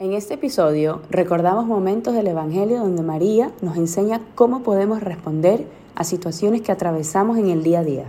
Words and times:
En 0.00 0.14
este 0.14 0.32
episodio 0.32 1.02
recordamos 1.10 1.66
momentos 1.66 2.14
del 2.14 2.26
Evangelio 2.26 2.78
donde 2.78 3.02
María 3.02 3.50
nos 3.60 3.76
enseña 3.76 4.22
cómo 4.34 4.62
podemos 4.62 5.02
responder 5.02 5.66
a 5.94 6.04
situaciones 6.04 6.62
que 6.62 6.72
atravesamos 6.72 7.36
en 7.36 7.50
el 7.50 7.62
día 7.62 7.80
a 7.80 7.84
día. 7.84 8.04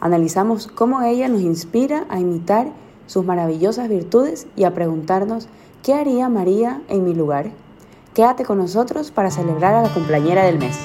Analizamos 0.00 0.66
cómo 0.66 1.02
ella 1.02 1.28
nos 1.28 1.42
inspira 1.42 2.04
a 2.08 2.18
imitar 2.18 2.72
sus 3.06 3.24
maravillosas 3.24 3.88
virtudes 3.88 4.48
y 4.56 4.64
a 4.64 4.74
preguntarnos 4.74 5.46
qué 5.84 5.94
haría 5.94 6.28
María 6.28 6.82
en 6.88 7.04
mi 7.04 7.14
lugar. 7.14 7.52
Quédate 8.12 8.44
con 8.44 8.58
nosotros 8.58 9.12
para 9.12 9.30
celebrar 9.30 9.74
a 9.74 9.82
la 9.82 9.94
cumpleañera 9.94 10.44
del 10.44 10.58
mes. 10.58 10.76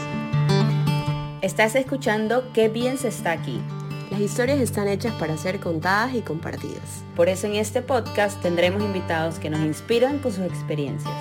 Estás 1.41 1.73
escuchando 1.73 2.43
Qué 2.53 2.69
bien 2.69 2.99
se 2.99 3.07
está 3.07 3.31
aquí 3.31 3.63
las 4.15 4.21
historias 4.21 4.61
están 4.61 4.87
hechas 4.87 5.13
para 5.15 5.35
ser 5.35 5.59
contadas 5.59 6.15
y 6.15 6.21
compartidas. 6.21 7.03
Por 7.17 7.27
eso 7.27 7.47
en 7.47 7.55
este 7.55 7.81
podcast 7.81 8.41
tendremos 8.41 8.81
invitados 8.81 9.39
que 9.39 9.49
nos 9.49 9.59
inspiran 9.59 10.19
con 10.19 10.31
sus 10.31 10.45
experiencias. 10.45 11.13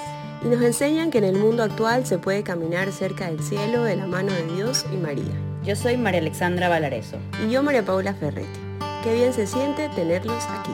Y 0.45 0.47
nos 0.47 0.63
enseñan 0.63 1.11
que 1.11 1.19
en 1.19 1.25
el 1.25 1.37
mundo 1.37 1.65
actual 1.65 2.07
se 2.07 2.19
puede 2.19 2.45
caminar 2.45 2.93
cerca 2.93 3.27
del 3.27 3.43
cielo 3.43 3.83
de 3.83 3.97
la 3.97 4.07
mano 4.07 4.31
de 4.31 4.47
Dios 4.55 4.87
y 4.93 4.97
María. 4.97 5.35
Yo 5.65 5.75
soy 5.75 5.97
María 5.97 6.21
Alexandra 6.21 6.69
Valareso. 6.69 7.17
Y 7.45 7.51
yo 7.51 7.65
María 7.65 7.85
Paula 7.85 8.15
Ferretti. 8.15 8.61
Qué 9.03 9.13
bien 9.15 9.33
se 9.33 9.49
siente 9.49 9.89
tenerlos 9.97 10.45
aquí. 10.51 10.71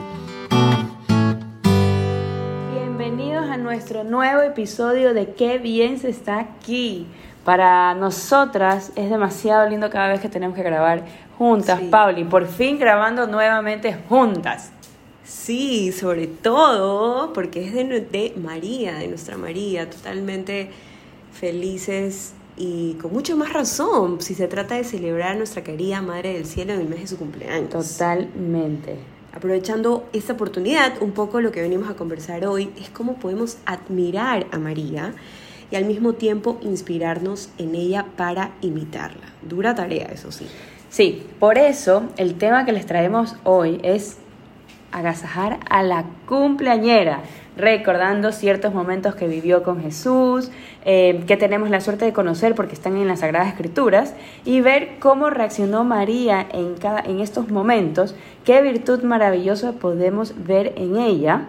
Bienvenidos 2.71 3.49
a 3.49 3.57
nuestro 3.57 4.03
nuevo 4.03 4.43
episodio 4.43 5.15
de 5.15 5.33
Qué 5.33 5.57
bien 5.57 5.97
se 5.97 6.09
está 6.09 6.37
aquí. 6.37 7.07
Para 7.43 7.95
nosotras 7.95 8.91
es 8.95 9.09
demasiado 9.09 9.67
lindo 9.67 9.89
cada 9.89 10.09
vez 10.09 10.21
que 10.21 10.29
tenemos 10.29 10.55
que 10.55 10.61
grabar 10.61 11.05
juntas, 11.41 11.81
Pauli, 11.89 12.23
por 12.23 12.45
fin 12.45 12.77
grabando 12.77 13.25
nuevamente 13.25 13.97
juntas. 14.07 14.69
Sí, 15.23 15.91
sobre 15.91 16.27
todo 16.27 17.33
porque 17.33 17.65
es 17.65 17.73
de, 17.73 17.83
de 17.83 18.33
María, 18.37 18.93
de 18.99 19.07
nuestra 19.07 19.37
María, 19.37 19.89
totalmente 19.89 20.69
felices 21.33 22.33
y 22.57 22.93
con 23.01 23.11
mucha 23.11 23.35
más 23.35 23.51
razón 23.53 24.21
si 24.21 24.35
se 24.35 24.47
trata 24.47 24.75
de 24.75 24.83
celebrar 24.83 25.31
a 25.31 25.33
nuestra 25.33 25.63
querida 25.63 25.99
Madre 25.99 26.33
del 26.33 26.45
Cielo 26.45 26.73
en 26.73 26.81
el 26.81 26.87
mes 26.87 27.01
de 27.01 27.07
su 27.07 27.17
cumpleaños. 27.17 27.71
Totalmente. 27.71 28.97
Aprovechando 29.33 30.07
esta 30.13 30.33
oportunidad, 30.33 31.01
un 31.01 31.11
poco 31.11 31.41
lo 31.41 31.51
que 31.51 31.63
venimos 31.63 31.89
a 31.89 31.95
conversar 31.95 32.45
hoy 32.45 32.69
es 32.79 32.91
cómo 32.91 33.15
podemos 33.15 33.57
admirar 33.65 34.45
a 34.51 34.59
María 34.59 35.15
y 35.71 35.75
al 35.75 35.85
mismo 35.85 36.13
tiempo 36.13 36.59
inspirarnos 36.61 37.49
en 37.57 37.73
ella 37.73 38.05
para 38.15 38.51
imitarla. 38.61 39.33
Dura 39.41 39.73
tarea, 39.73 40.05
eso 40.13 40.31
sí. 40.31 40.45
Sí, 40.91 41.25
por 41.39 41.57
eso 41.57 42.03
el 42.17 42.37
tema 42.37 42.65
que 42.65 42.73
les 42.73 42.85
traemos 42.85 43.37
hoy 43.45 43.79
es 43.81 44.17
agasajar 44.91 45.57
a 45.69 45.83
la 45.83 46.03
cumpleañera, 46.27 47.21
recordando 47.55 48.33
ciertos 48.33 48.73
momentos 48.73 49.15
que 49.15 49.25
vivió 49.25 49.63
con 49.63 49.81
Jesús, 49.81 50.51
eh, 50.83 51.23
que 51.27 51.37
tenemos 51.37 51.69
la 51.69 51.79
suerte 51.79 52.03
de 52.03 52.11
conocer 52.11 52.55
porque 52.55 52.73
están 52.73 52.97
en 52.97 53.07
las 53.07 53.21
Sagradas 53.21 53.47
Escrituras, 53.47 54.15
y 54.43 54.59
ver 54.59 54.97
cómo 54.99 55.29
reaccionó 55.29 55.85
María 55.85 56.45
en, 56.51 56.75
cada, 56.75 56.99
en 56.99 57.21
estos 57.21 57.47
momentos, 57.47 58.13
qué 58.43 58.61
virtud 58.61 59.01
maravillosa 59.03 59.71
podemos 59.71 60.33
ver 60.45 60.73
en 60.75 60.97
ella, 60.97 61.43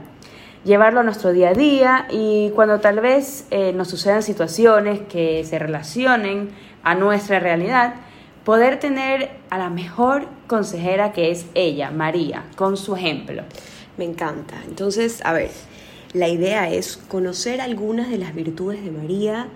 llevarlo 0.65 1.01
a 1.01 1.03
nuestro 1.03 1.33
día 1.33 1.49
a 1.49 1.55
día 1.55 2.06
y 2.12 2.51
cuando 2.51 2.79
tal 2.79 3.01
vez 3.01 3.49
eh, 3.51 3.73
nos 3.73 3.89
sucedan 3.89 4.23
situaciones 4.23 5.01
que 5.01 5.43
se 5.43 5.59
relacionen 5.59 6.51
a 6.84 6.95
nuestra 6.95 7.41
realidad, 7.41 7.95
poder 8.45 8.79
tener 8.81 9.31
a 9.51 9.59
la 9.59 9.71
mejor 9.71 10.27
consejera 10.47 11.12
que 11.12 11.31
es 11.31 11.47
ella, 11.55 11.91
María, 11.91 12.45
con 12.57 12.77
su 12.77 12.97
ejemplo. 12.97 13.43
Me 13.97 14.05
encanta. 14.05 14.55
Entonces, 14.67 15.21
a 15.25 15.33
ver, 15.33 15.51
la 16.12 16.29
idea 16.29 16.71
es 16.71 16.97
conocer 16.97 17.61
algunas 17.61 18.11
de 18.11 18.19
las 18.19 18.34
virtudes 18.34 18.84
de 18.84 18.91
María 18.91 19.49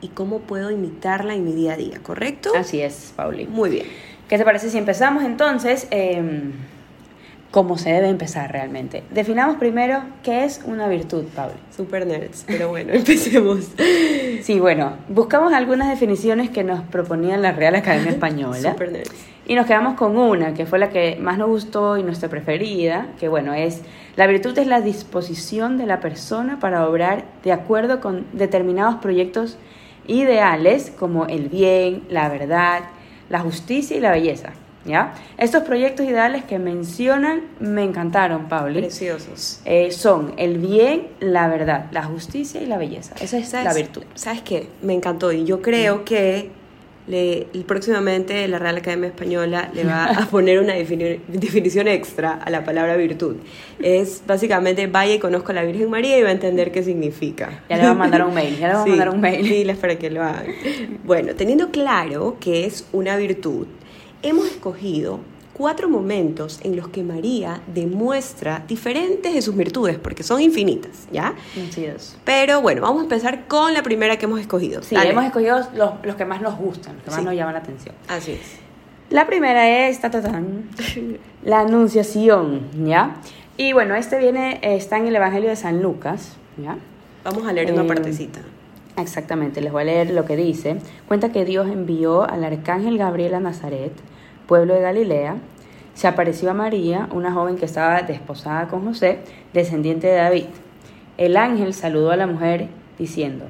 y 0.00 0.08
cómo 0.08 0.40
puedo 0.40 0.70
imitarla 0.70 1.34
en 1.34 1.44
mi 1.44 1.52
día 1.52 1.74
a 1.74 1.76
día, 1.76 2.00
¿correcto? 2.02 2.52
Así 2.56 2.80
es, 2.80 3.12
Pauli. 3.16 3.46
Muy 3.46 3.70
bien. 3.70 3.86
¿Qué 4.28 4.38
te 4.38 4.44
parece 4.44 4.70
si 4.70 4.78
empezamos 4.78 5.24
entonces? 5.24 5.86
Eh, 5.90 6.52
cómo 7.56 7.78
se 7.78 7.88
debe 7.88 8.10
empezar 8.10 8.52
realmente. 8.52 9.02
Definamos 9.10 9.56
primero 9.56 10.02
qué 10.22 10.44
es 10.44 10.60
una 10.66 10.88
virtud, 10.88 11.24
Pablo. 11.34 11.54
Super 11.74 12.06
nerds, 12.06 12.44
pero 12.46 12.68
bueno, 12.68 12.92
empecemos. 12.92 13.70
Sí, 14.42 14.60
bueno, 14.60 14.92
buscamos 15.08 15.54
algunas 15.54 15.88
definiciones 15.88 16.50
que 16.50 16.64
nos 16.64 16.82
proponía 16.82 17.38
la 17.38 17.52
Real 17.52 17.74
Academia 17.74 18.10
Española. 18.10 18.72
Super 18.72 18.92
nerds. 18.92 19.10
Y 19.46 19.54
nos 19.54 19.64
quedamos 19.64 19.94
con 19.94 20.18
una, 20.18 20.52
que 20.52 20.66
fue 20.66 20.78
la 20.78 20.90
que 20.90 21.16
más 21.18 21.38
nos 21.38 21.48
gustó 21.48 21.96
y 21.96 22.02
nuestra 22.02 22.28
preferida, 22.28 23.06
que 23.18 23.28
bueno, 23.28 23.54
es 23.54 23.80
la 24.16 24.26
virtud 24.26 24.58
es 24.58 24.66
la 24.66 24.82
disposición 24.82 25.78
de 25.78 25.86
la 25.86 26.00
persona 26.00 26.58
para 26.60 26.86
obrar 26.86 27.24
de 27.42 27.52
acuerdo 27.52 28.02
con 28.02 28.26
determinados 28.34 28.96
proyectos 28.96 29.56
ideales 30.06 30.92
como 30.98 31.24
el 31.24 31.48
bien, 31.48 32.02
la 32.10 32.28
verdad, 32.28 32.82
la 33.30 33.40
justicia 33.40 33.96
y 33.96 34.00
la 34.00 34.10
belleza. 34.10 34.52
¿Ya? 34.86 35.14
Estos 35.38 35.64
proyectos 35.64 36.06
ideales 36.06 36.44
que 36.44 36.58
mencionan 36.58 37.42
me 37.60 37.82
encantaron, 37.82 38.48
Pauli. 38.48 38.80
Preciosos. 38.80 39.60
Eh, 39.64 39.90
son 39.90 40.34
el 40.36 40.58
bien, 40.58 41.08
la 41.20 41.48
verdad, 41.48 41.86
la 41.92 42.04
justicia 42.04 42.62
y 42.62 42.66
la 42.66 42.78
belleza. 42.78 43.14
Esa 43.20 43.38
es 43.38 43.52
la 43.52 43.74
virtud. 43.74 44.04
¿Sabes 44.14 44.42
qué? 44.42 44.68
Me 44.82 44.94
encantó 44.94 45.32
y 45.32 45.44
yo 45.44 45.62
creo 45.62 46.04
que 46.04 46.50
le, 47.06 47.46
próximamente 47.66 48.48
la 48.48 48.58
Real 48.58 48.76
Academia 48.76 49.08
Española 49.08 49.70
le 49.72 49.84
va 49.84 50.06
a 50.06 50.26
poner 50.30 50.58
una 50.58 50.74
definición 50.74 51.88
extra 51.88 52.34
a 52.34 52.50
la 52.50 52.64
palabra 52.64 52.96
virtud. 52.96 53.36
Es 53.80 54.22
básicamente 54.26 54.86
vaya 54.86 55.14
y 55.14 55.18
conozco 55.18 55.52
a 55.52 55.54
la 55.54 55.62
Virgen 55.62 55.90
María 55.90 56.18
y 56.18 56.22
va 56.22 56.30
a 56.30 56.32
entender 56.32 56.72
qué 56.72 56.82
significa. 56.82 57.62
Ya 57.68 57.76
le 57.76 57.84
va 57.84 57.90
a 57.90 57.94
mandar 57.94 58.24
un 58.24 58.34
mail, 58.34 58.58
ya 58.58 58.68
le 58.68 58.74
va 58.74 58.82
a 58.82 58.86
mandar 58.86 59.10
un 59.10 59.20
mail. 59.20 59.48
Diles 59.48 59.76
para 59.76 59.96
que 59.96 60.10
lo 60.10 60.22
hagan. 60.22 60.46
Bueno, 61.04 61.34
teniendo 61.34 61.70
claro 61.70 62.36
que 62.40 62.66
es 62.66 62.86
una 62.92 63.16
virtud, 63.16 63.66
hemos 64.22 64.46
escogido 64.46 65.20
cuatro 65.56 65.88
momentos 65.88 66.60
en 66.62 66.76
los 66.76 66.88
que 66.88 67.02
María 67.02 67.62
demuestra 67.66 68.62
diferentes 68.68 69.32
de 69.32 69.40
sus 69.40 69.56
virtudes, 69.56 69.98
porque 69.98 70.22
son 70.22 70.40
infinitas, 70.40 71.08
¿ya? 71.10 71.34
Pero 72.24 72.60
bueno, 72.60 72.82
vamos 72.82 73.00
a 73.00 73.02
empezar 73.04 73.46
con 73.48 73.72
la 73.72 73.82
primera 73.82 74.18
que 74.18 74.26
hemos 74.26 74.40
escogido. 74.40 74.82
Sí, 74.82 74.94
hemos 74.96 75.24
escogido 75.24 75.66
los, 75.74 76.14
que 76.16 76.24
más 76.26 76.42
nos 76.42 76.58
gustan, 76.58 76.96
los 76.96 77.04
que 77.04 77.10
más 77.10 77.24
nos 77.24 77.34
llaman 77.34 77.54
la 77.54 77.60
atención. 77.60 77.94
Así 78.08 78.32
es. 78.32 78.66
La 79.08 79.26
primera 79.26 79.88
es 79.88 80.00
la 81.44 81.60
anunciación, 81.60 82.68
¿ya? 82.84 83.16
Y 83.56 83.72
bueno, 83.72 83.94
este 83.94 84.18
viene, 84.18 84.60
está 84.62 84.98
en 84.98 85.06
el 85.06 85.16
Evangelio 85.16 85.48
de 85.48 85.56
San 85.56 85.82
Lucas, 85.82 86.36
¿ya? 86.58 86.76
Vamos 87.24 87.46
a 87.46 87.52
leer 87.52 87.72
una 87.72 87.82
eh, 87.82 87.88
partecita. 87.88 88.40
Exactamente, 88.96 89.60
les 89.60 89.72
voy 89.72 89.82
a 89.82 89.84
leer 89.84 90.10
lo 90.10 90.24
que 90.24 90.36
dice. 90.36 90.78
Cuenta 91.06 91.30
que 91.30 91.44
Dios 91.44 91.68
envió 91.68 92.22
al 92.22 92.44
arcángel 92.44 92.96
Gabriel 92.96 93.34
a 93.34 93.40
Nazaret, 93.40 93.92
pueblo 94.46 94.74
de 94.74 94.80
Galilea. 94.80 95.36
Se 95.92 96.08
apareció 96.08 96.50
a 96.50 96.54
María, 96.54 97.08
una 97.12 97.32
joven 97.32 97.56
que 97.56 97.66
estaba 97.66 98.00
desposada 98.02 98.68
con 98.68 98.84
José, 98.84 99.18
descendiente 99.52 100.06
de 100.06 100.16
David. 100.16 100.46
El 101.18 101.36
ángel 101.36 101.74
saludó 101.74 102.10
a 102.10 102.16
la 102.16 102.26
mujer 102.26 102.68
diciendo, 102.98 103.44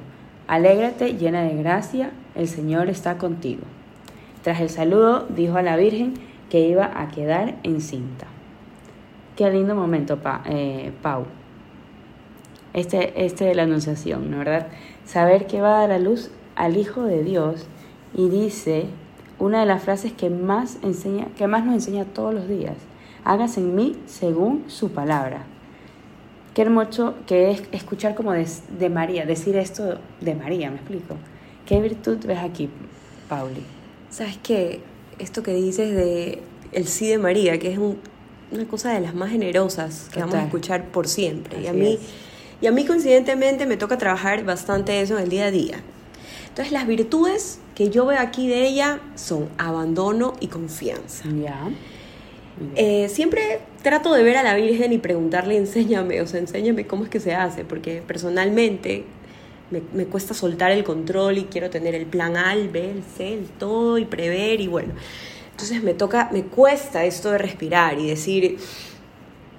Alégrate 0.47 1.13
llena 1.13 1.43
de 1.43 1.55
gracia, 1.55 2.11
el 2.35 2.47
Señor 2.47 2.89
está 2.89 3.17
contigo. 3.17 3.63
Tras 4.43 4.61
el 4.61 4.69
saludo 4.69 5.27
dijo 5.29 5.57
a 5.57 5.61
la 5.61 5.75
Virgen 5.75 6.13
que 6.49 6.61
iba 6.61 6.91
a 6.93 7.09
quedar 7.09 7.55
encinta. 7.63 8.27
Qué 9.35 9.49
lindo 9.49 9.75
momento, 9.75 10.17
eh, 10.45 10.91
Pau. 11.01 11.25
Este, 12.77 13.25
este 13.25 13.45
de 13.45 13.55
la 13.55 13.63
anunciación, 13.63 14.29
¿no 14.29 14.37
verdad? 14.37 14.67
saber 15.07 15.47
que 15.47 15.61
va 15.61 15.77
a 15.77 15.81
dar 15.81 15.91
a 15.91 15.99
luz 15.99 16.29
al 16.55 16.77
Hijo 16.77 17.03
de 17.03 17.23
Dios 17.23 17.65
y 18.13 18.29
dice 18.29 18.85
una 19.39 19.61
de 19.61 19.65
las 19.65 19.83
frases 19.83 20.11
que 20.11 20.29
más, 20.29 20.77
enseña, 20.83 21.27
que 21.37 21.47
más 21.47 21.65
nos 21.65 21.75
enseña 21.75 22.05
todos 22.05 22.33
los 22.33 22.47
días, 22.47 22.75
hágase 23.23 23.61
en 23.61 23.75
mí 23.75 23.95
según 24.05 24.65
su 24.67 24.91
palabra. 24.91 25.45
Qué 26.53 26.63
hermoso 26.63 27.15
que 27.27 27.51
es 27.51 27.63
escuchar 27.71 28.15
como 28.15 28.33
de, 28.33 28.89
María, 28.89 29.25
decir 29.25 29.55
esto 29.55 29.99
de 30.21 30.35
María, 30.35 30.71
me 30.71 30.77
explico. 30.77 31.15
¿Qué 31.65 31.79
virtud 31.81 32.17
ves 32.25 32.39
aquí, 32.39 32.69
Pauli? 33.29 33.63
¿Sabes 34.09 34.39
qué? 34.41 34.81
Esto 35.19 35.43
que 35.43 35.53
dices 35.53 35.95
de 35.95 36.41
el 36.71 36.87
sí 36.87 37.07
de 37.07 37.19
María, 37.19 37.59
que 37.59 37.71
es 37.71 37.77
una 37.77 38.67
cosa 38.67 38.91
de 38.91 39.01
las 39.01 39.13
más 39.13 39.29
generosas 39.29 40.09
que 40.11 40.19
vamos 40.19 40.35
a 40.35 40.43
escuchar 40.43 40.85
por 40.85 41.07
siempre. 41.07 41.61
y 41.61 41.67
a 41.67 41.73
mí... 41.73 41.99
Y 42.61 42.67
a 42.67 42.71
mí 42.71 42.85
coincidentemente 42.85 43.65
me 43.65 43.77
toca 43.77 43.97
trabajar 43.97 44.43
bastante 44.43 45.01
eso 45.01 45.17
en 45.17 45.23
el 45.23 45.29
día 45.29 45.45
a 45.45 45.51
día. 45.51 45.75
Entonces 46.49 46.71
las 46.71 46.87
virtudes 46.87 47.59
que 47.75 47.89
yo 47.89 48.07
veo 48.07 48.19
aquí 48.19 48.47
de 48.47 48.65
ella 48.65 48.99
son 49.15 49.49
abandono 49.57 50.33
y 50.39 50.47
confianza. 50.47 51.29
Ya. 51.29 51.69
Eh, 52.75 53.07
siempre 53.09 53.59
trato 53.83 54.11
de 54.13 54.23
ver 54.23 54.37
a 54.37 54.43
la 54.43 54.55
Virgen 54.55 54.91
y 54.91 54.97
preguntarle, 54.97 55.57
enséñame, 55.57 56.21
o 56.21 56.25
sea, 56.25 56.39
enséñame 56.39 56.87
cómo 56.87 57.03
es 57.03 57.09
que 57.09 57.19
se 57.19 57.35
hace, 57.35 57.63
porque 57.63 58.01
personalmente 58.05 59.03
me, 59.69 59.81
me 59.93 60.05
cuesta 60.05 60.33
soltar 60.33 60.71
el 60.71 60.83
control 60.83 61.37
y 61.37 61.43
quiero 61.43 61.69
tener 61.69 61.93
el 61.93 62.07
plan 62.07 62.35
A, 62.35 62.53
el 62.53 62.69
B, 62.69 62.89
el 62.89 63.03
C, 63.03 63.33
el 63.33 63.45
todo 63.45 63.99
y 63.99 64.05
prever 64.05 64.59
y 64.59 64.67
bueno. 64.67 64.93
Entonces 65.51 65.83
me 65.83 65.93
toca, 65.93 66.29
me 66.31 66.43
cuesta 66.43 67.05
esto 67.05 67.31
de 67.31 67.37
respirar 67.37 67.99
y 67.99 68.07
decir, 68.07 68.57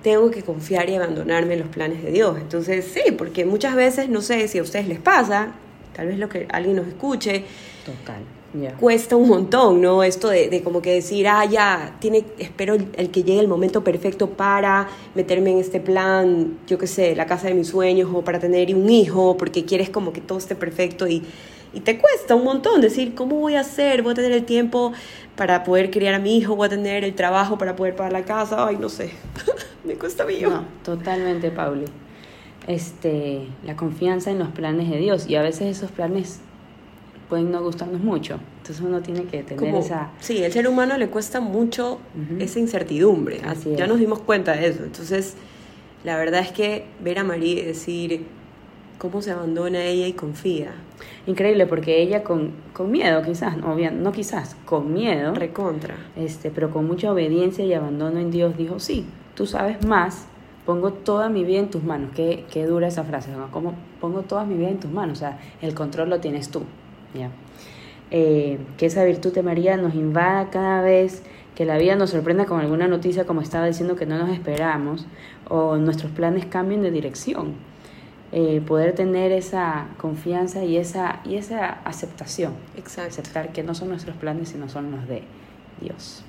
tengo 0.03 0.31
que 0.31 0.43
confiar 0.43 0.89
y 0.91 0.97
abandonarme 0.97 1.55
en 1.55 1.61
los 1.61 1.69
planes 1.69 2.03
de 2.03 2.11
Dios. 2.11 2.37
Entonces, 2.39 2.85
sí, 2.93 3.13
porque 3.13 3.45
muchas 3.45 3.75
veces, 3.75 4.09
no 4.09 4.21
sé 4.21 4.47
si 4.49 4.59
a 4.59 4.63
ustedes 4.63 4.89
les 4.89 5.01
pasa, 5.01 5.53
tal 5.95 6.09
vez 6.09 6.19
lo 6.19 6.29
que 6.29 6.47
alguien 6.51 6.77
nos 6.77 6.87
escuche. 6.87 7.45
Total. 7.85 8.23
Cuesta 8.81 9.15
un 9.15 9.29
montón, 9.29 9.83
¿no? 9.83 10.03
Esto 10.03 10.29
de, 10.29 10.63
como 10.65 10.81
que 10.81 10.95
decir, 10.95 11.29
ah, 11.29 11.45
ya, 11.45 11.97
tiene, 12.01 12.25
espero 12.39 12.75
el, 12.75 13.11
que 13.11 13.23
llegue 13.23 13.41
el 13.41 13.49
momento 13.49 13.85
perfecto 13.85 14.31
para 14.31 14.89
meterme 15.15 15.51
en 15.51 15.59
este 15.59 15.81
plan, 15.81 16.57
yo 16.67 16.79
qué 16.79 16.87
sé, 16.87 17.15
la 17.15 17.27
casa 17.27 17.49
de 17.49 17.55
mis 17.55 17.69
sueños 17.69 18.09
o 18.13 18.25
para 18.25 18.39
tener 18.39 18.75
un 18.75 18.89
hijo, 18.89 19.37
porque 19.37 19.67
quieres 19.67 19.91
como 19.91 20.15
que 20.15 20.23
todo 20.23 20.39
esté 20.39 20.55
perfecto 20.55 21.07
y, 21.07 21.23
y 21.75 21.81
te 21.81 21.99
cuesta 21.99 22.35
un 22.37 22.45
montón 22.45 22.81
decir, 22.81 23.15
¿cómo 23.15 23.37
voy 23.37 23.55
a 23.55 23.61
hacer? 23.61 24.01
¿Voy 24.01 24.13
a 24.13 24.15
tener 24.15 24.33
el 24.33 24.47
tiempo 24.47 24.95
para 25.37 25.63
poder 25.63 25.91
criar 25.91 26.15
a 26.15 26.19
mi 26.19 26.39
hijo? 26.39 26.57
¿Voy 26.57 26.69
a 26.69 26.71
tener 26.71 27.05
el 27.05 27.15
trabajo 27.15 27.59
para 27.59 27.77
poder 27.77 27.97
pagar 27.97 28.13
la 28.13 28.25
casa? 28.25 28.67
Ay, 28.67 28.79
no 28.81 28.89
sé. 28.89 29.11
Me 29.89 29.95
cuesta 29.95 30.27
mío. 30.27 30.51
No, 30.51 30.65
totalmente, 30.85 31.51
Pauli. 31.51 31.87
Este, 32.67 33.49
la 33.65 33.75
confianza 33.75 34.31
en 34.31 34.39
los 34.39 34.49
planes 34.49 34.91
de 34.91 34.99
Dios 34.99 35.27
y 35.27 35.37
a 35.37 35.43
veces 35.43 35.79
esos 35.79 35.91
planes 35.91 36.41
pueden 37.31 37.51
no 37.51 37.63
gustarnos 37.63 38.03
mucho. 38.03 38.39
Entonces 38.59 38.85
uno 38.85 39.01
tiene 39.01 39.25
que 39.25 39.43
tener 39.43 39.75
esa... 39.75 40.11
Sí, 40.21 40.43
el 40.45 40.53
ser 40.53 40.69
humano 40.69 40.99
le 40.99 41.09
cuesta 41.09 41.41
mucho 41.41 42.01
esa 42.39 42.59
incertidumbre. 42.59 43.41
Así 43.47 43.75
ya 43.75 43.87
nos 43.87 43.99
dimos 43.99 44.19
cuenta 44.19 44.53
de 44.53 44.69
eso. 44.69 44.85
Entonces, 44.85 45.37
la 46.05 46.19
verdad 46.19 46.43
es 46.43 46.53
que 46.53 46.85
ver 47.03 47.19
a 47.19 47.25
María 47.25 47.63
y 47.63 47.65
decir 47.65 48.27
cómo 48.99 49.23
se 49.23 49.31
abandona 49.31 49.85
ella 49.85 50.07
y 50.07 50.13
confía. 50.13 50.73
Increíble, 51.27 51.67
porque 51.67 52.03
ella 52.03 52.23
con, 52.23 52.53
con 52.75 52.91
miedo, 52.91 53.23
quizás, 53.23 53.57
no, 53.57 53.75
no 53.75 54.13
quizás, 54.13 54.57
con 54.67 54.93
miedo. 54.93 55.35
Recontra. 55.35 55.95
Este, 56.17 56.51
pero 56.51 56.71
con 56.71 56.87
mucha 56.87 57.11
obediencia 57.11 57.65
y 57.65 57.73
abandono 57.73 58.21
en 58.21 58.31
Dios, 58.31 58.57
dijo, 58.59 58.79
sí, 58.81 59.07
tú 59.39 59.47
sabes 59.47 59.87
más, 59.87 60.27
pongo 60.67 60.93
toda 60.93 61.29
mi 61.29 61.45
vida 61.45 61.61
en 61.61 61.71
tus 61.71 61.85
manos. 61.85 62.11
Qué, 62.13 62.45
qué 62.51 62.67
dura 62.67 62.89
esa 62.89 63.05
frase, 63.05 63.31
¿no? 63.31 63.53
Como 63.53 63.73
pongo 64.01 64.23
toda 64.23 64.45
mi 64.45 64.57
vida 64.57 64.69
en 64.69 64.81
tus 64.81 64.91
manos, 64.91 65.19
o 65.19 65.21
sea, 65.21 65.39
el 65.63 65.75
control 65.75 66.11
lo 66.11 66.19
tienes 66.19 66.51
tú. 66.51 66.65
¿ya? 67.15 67.31
Eh, 68.11 68.59
que 68.77 68.87
esa 68.87 69.05
virtud 69.05 69.33
de 69.33 69.45
María 69.45 69.77
nos 69.77 69.95
invada 69.95 70.51
cada 70.51 70.83
vez 70.83 71.23
que 71.55 71.65
la 71.65 71.79
vida 71.79 71.95
nos 71.95 72.11
sorprenda 72.11 72.47
con 72.47 72.59
alguna 72.59 72.89
noticia 72.89 73.27
como 73.27 73.41
estaba 73.41 73.67
diciendo 73.67 73.95
que 73.95 74.07
no 74.07 74.19
nos 74.19 74.31
esperamos 74.31 75.07
o 75.49 75.77
nuestros 75.77 76.11
planes 76.11 76.45
cambien 76.45 76.83
de 76.83 76.91
dirección. 76.91 77.53
Eh, 78.33 78.61
poder 78.67 78.93
tener 78.97 79.31
esa 79.31 79.87
confianza 79.99 80.65
y 80.65 80.79
esa, 80.79 81.21
y 81.25 81.37
esa 81.37 81.79
aceptación. 81.85 82.55
Exacto. 82.77 83.21
Aceptar 83.21 83.53
que 83.53 83.63
no 83.63 83.73
son 83.77 83.89
nuestros 83.89 84.17
planes, 84.17 84.49
sino 84.49 84.69
son 84.69 84.91
los 84.91 85.07
de 85.07 85.23
Dios. 85.81 86.25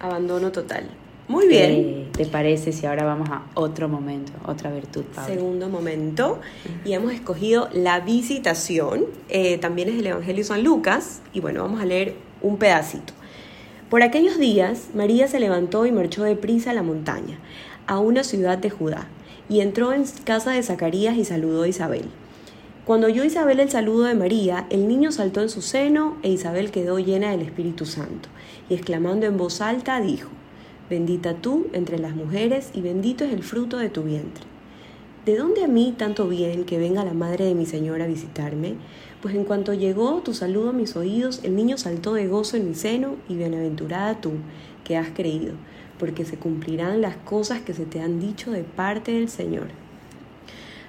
Abandono 0.00 0.52
total. 0.52 0.88
Muy 1.28 1.48
bien. 1.48 2.08
¿Te 2.12 2.24
parece 2.24 2.72
si 2.72 2.86
ahora 2.86 3.04
vamos 3.04 3.28
a 3.30 3.42
otro 3.54 3.88
momento, 3.88 4.32
otra 4.46 4.70
virtud, 4.70 5.04
Segundo 5.26 5.68
momento. 5.68 6.40
Y 6.84 6.92
hemos 6.92 7.12
escogido 7.12 7.68
la 7.72 8.00
visitación. 8.00 9.04
Eh, 9.28 9.58
también 9.58 9.88
es 9.88 9.98
el 9.98 10.06
Evangelio 10.06 10.42
de 10.42 10.48
San 10.48 10.62
Lucas. 10.62 11.20
Y 11.32 11.40
bueno, 11.40 11.62
vamos 11.62 11.80
a 11.80 11.84
leer 11.84 12.14
un 12.42 12.56
pedacito. 12.58 13.12
Por 13.90 14.02
aquellos 14.02 14.38
días, 14.38 14.88
María 14.94 15.28
se 15.28 15.38
levantó 15.38 15.86
y 15.86 15.92
marchó 15.92 16.24
deprisa 16.24 16.70
a 16.70 16.74
la 16.74 16.82
montaña, 16.82 17.38
a 17.86 17.98
una 18.00 18.24
ciudad 18.24 18.58
de 18.58 18.68
Judá, 18.68 19.06
y 19.48 19.60
entró 19.60 19.92
en 19.92 20.04
casa 20.24 20.50
de 20.50 20.62
Zacarías 20.62 21.16
y 21.16 21.24
saludó 21.24 21.62
a 21.62 21.68
Isabel. 21.68 22.06
Cuando 22.84 23.06
oyó 23.06 23.24
Isabel 23.24 23.60
el 23.60 23.70
saludo 23.70 24.04
de 24.04 24.14
María, 24.14 24.66
el 24.70 24.88
niño 24.88 25.12
saltó 25.12 25.40
en 25.40 25.48
su 25.48 25.62
seno 25.62 26.16
e 26.22 26.30
Isabel 26.30 26.72
quedó 26.72 26.98
llena 26.98 27.30
del 27.30 27.42
Espíritu 27.42 27.86
Santo, 27.86 28.28
y 28.68 28.74
exclamando 28.74 29.26
en 29.26 29.36
voz 29.36 29.60
alta 29.60 30.00
dijo, 30.00 30.30
Bendita 30.88 31.34
tú 31.34 31.66
entre 31.72 31.98
las 31.98 32.14
mujeres 32.14 32.70
y 32.72 32.80
bendito 32.80 33.24
es 33.24 33.32
el 33.32 33.42
fruto 33.42 33.78
de 33.78 33.88
tu 33.88 34.04
vientre. 34.04 34.44
¿De 35.24 35.36
dónde 35.36 35.64
a 35.64 35.66
mí 35.66 35.92
tanto 35.98 36.28
bien 36.28 36.64
que 36.64 36.78
venga 36.78 37.04
la 37.04 37.12
madre 37.12 37.46
de 37.46 37.56
mi 37.56 37.66
Señor 37.66 38.00
a 38.00 38.06
visitarme? 38.06 38.74
Pues 39.20 39.34
en 39.34 39.42
cuanto 39.42 39.74
llegó 39.74 40.20
tu 40.22 40.32
saludo 40.32 40.70
a 40.70 40.72
mis 40.72 40.94
oídos, 40.94 41.40
el 41.42 41.56
niño 41.56 41.78
saltó 41.78 42.14
de 42.14 42.28
gozo 42.28 42.56
en 42.56 42.68
mi 42.68 42.76
seno 42.76 43.16
y 43.28 43.34
bienaventurada 43.34 44.20
tú 44.20 44.34
que 44.84 44.96
has 44.96 45.08
creído, 45.08 45.54
porque 45.98 46.24
se 46.24 46.36
cumplirán 46.36 47.00
las 47.00 47.16
cosas 47.16 47.62
que 47.62 47.74
se 47.74 47.86
te 47.86 48.00
han 48.00 48.20
dicho 48.20 48.52
de 48.52 48.62
parte 48.62 49.10
del 49.10 49.28
Señor. 49.28 49.66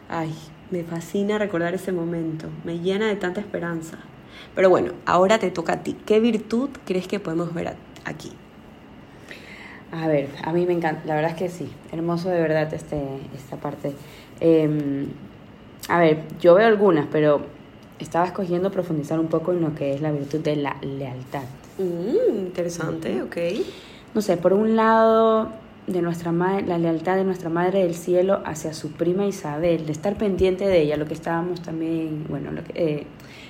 Ay, 0.08 0.32
me 0.70 0.84
fascina 0.84 1.40
recordar 1.40 1.74
ese 1.74 1.92
momento, 1.92 2.48
me 2.64 2.78
llena 2.78 3.08
de 3.08 3.16
tanta 3.16 3.42
esperanza. 3.42 3.98
Pero 4.54 4.70
bueno, 4.70 4.92
ahora 5.08 5.40
te 5.40 5.50
toca 5.50 5.74
a 5.74 5.84
ti. 5.84 5.96
¿Qué 6.06 6.20
virtud 6.20 6.70
crees 6.86 7.08
que 7.08 7.20
podemos 7.20 7.52
ver 7.56 7.76
aquí? 8.06 8.32
A 9.92 10.08
ver, 10.08 10.30
a 10.44 10.52
mí 10.52 10.66
me 10.66 10.74
encanta, 10.74 11.02
la 11.06 11.16
verdad 11.16 11.32
es 11.32 11.38
que 11.38 11.50
sí, 11.50 11.70
hermoso 11.92 12.30
de 12.30 12.42
verdad 12.42 12.74
este, 12.74 13.02
esta 13.36 13.56
parte. 13.58 13.94
Em, 14.40 15.08
a 15.88 16.00
ver, 16.00 16.24
yo 16.40 16.56
veo 16.56 16.68
algunas, 16.68 17.08
pero 17.12 17.42
estaba 18.00 18.26
escogiendo 18.26 18.70
profundizar 18.70 19.20
un 19.20 19.28
poco 19.28 19.54
en 19.54 19.62
lo 19.62 19.74
que 19.76 19.94
es 19.94 20.02
la 20.02 20.12
virtud 20.12 20.40
de 20.40 20.58
la 20.58 20.76
lealtad. 20.82 21.44
Mm, 21.78 22.38
interesante, 22.38 23.22
ok. 23.22 23.38
No 24.14 24.22
sé, 24.22 24.36
por 24.38 24.54
un 24.54 24.76
lado, 24.76 25.52
de 25.88 26.02
nuestra 26.02 26.34
madre, 26.34 26.68
la 26.68 26.78
lealtad 26.78 27.16
de 27.16 27.24
nuestra 27.24 27.50
Madre 27.50 27.84
del 27.84 27.96
Cielo 27.96 28.42
hacia 28.46 28.74
su 28.74 28.92
prima 28.92 29.26
Isabel, 29.26 29.86
de 29.86 29.94
estar 29.94 30.18
pendiente 30.18 30.68
de 30.68 30.82
ella, 30.82 30.98
lo 30.98 31.06
que 31.06 31.14
estábamos 31.14 31.62
también, 31.62 32.26
bueno, 32.28 32.52
lo 32.52 32.64
que, 32.64 32.74
eh, 32.76 33.08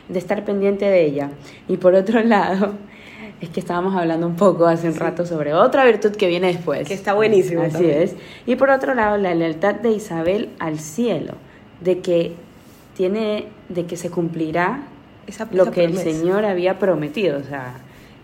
de 0.08 0.20
estar 0.20 0.46
pendiente 0.46 0.86
de 0.86 1.06
ella. 1.06 1.32
Y 1.68 1.78
por 1.78 1.96
otro 1.96 2.22
lado, 2.24 2.74
es 3.40 3.50
que 3.50 3.60
estábamos 3.60 3.96
hablando 3.96 4.26
un 4.26 4.36
poco 4.36 4.66
hace 4.66 4.88
un 4.90 4.96
rato 4.96 5.26
sobre 5.26 5.54
otra 5.54 5.86
virtud 5.86 6.16
que 6.16 6.28
viene 6.28 6.48
después. 6.48 6.88
Que 6.88 6.96
está 6.96 7.14
buenísimo. 7.14 7.62
Así 7.62 7.86
es. 7.86 8.16
Y 8.46 8.56
por 8.56 8.72
otro 8.72 8.96
lado, 8.96 9.18
la 9.18 9.36
lealtad 9.36 9.76
de 9.76 9.92
Isabel 9.92 10.50
al 10.60 10.80
cielo, 10.80 11.34
de 11.82 12.00
que 12.00 12.34
tiene, 12.96 13.46
de 13.70 13.86
que 13.86 13.96
se 13.96 14.10
cumplirá 14.10 14.82
lo 15.52 15.72
que 15.72 15.84
el 15.84 15.98
Señor 15.98 16.46
había 16.46 16.80
prometido, 16.80 17.38
o 17.40 17.44
sea, 17.44 17.76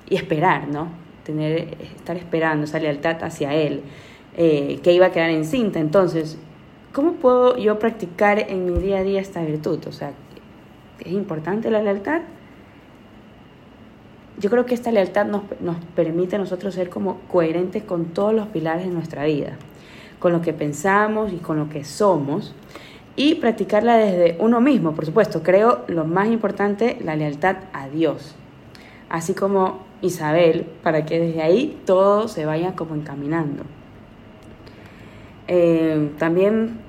y 0.10 0.15
esperar, 0.15 0.68
¿no? 0.68 0.88
Tener, 1.24 1.77
estar 1.95 2.18
esperando 2.18 2.65
esa 2.65 2.80
lealtad 2.80 3.24
hacia 3.24 3.54
Él, 3.54 3.81
eh, 4.36 4.80
que 4.83 4.94
iba 4.94 5.07
a 5.07 5.12
quedar 5.12 5.30
encinta. 5.30 5.80
Entonces, 5.80 6.38
¿cómo 6.92 7.13
puedo 7.13 7.57
yo 7.57 7.77
practicar 7.77 8.39
en 8.39 8.65
mi 8.65 8.80
día 8.80 9.00
a 9.00 9.04
día 9.04 9.21
esta 9.21 9.44
virtud? 9.44 9.80
O 9.88 9.92
sea, 9.92 10.13
¿es 11.00 11.12
importante 11.12 11.69
la 11.69 11.83
lealtad? 11.83 12.21
Yo 14.39 14.50
creo 14.50 14.65
que 14.65 14.74
esta 14.74 14.91
lealtad 14.91 15.25
nos, 15.25 15.44
nos 15.62 15.77
permite 15.95 16.35
a 16.35 16.39
nosotros 16.39 16.74
ser 16.74 16.89
como 16.89 17.19
coherentes 17.31 17.83
con 17.83 18.06
todos 18.06 18.33
los 18.33 18.47
pilares 18.47 18.85
de 18.85 18.91
nuestra 18.91 19.25
vida, 19.25 19.57
con 20.19 20.31
lo 20.31 20.41
que 20.41 20.53
pensamos 20.53 21.31
y 21.31 21.38
con 21.38 21.57
lo 21.57 21.69
que 21.69 21.83
somos, 21.83 22.56
y 23.15 23.35
practicarla 23.35 23.97
desde 23.97 24.38
uno 24.39 24.59
mismo, 24.59 24.94
por 24.94 25.06
supuesto. 25.06 25.43
Creo 25.43 25.84
lo 25.88 26.05
más 26.05 26.29
importante, 26.29 26.98
la 27.03 27.15
lealtad 27.15 27.58
a 27.74 27.88
Dios, 27.88 28.36
así 29.10 29.34
como 29.34 29.79
Isabel, 30.01 30.65
para 30.81 31.05
que 31.05 31.19
desde 31.19 31.41
ahí 31.41 31.79
todo 31.86 32.27
se 32.27 32.46
vaya 32.46 32.75
como 32.75 32.96
encaminando. 32.96 33.63
Eh, 35.48 36.12
también 36.17 36.79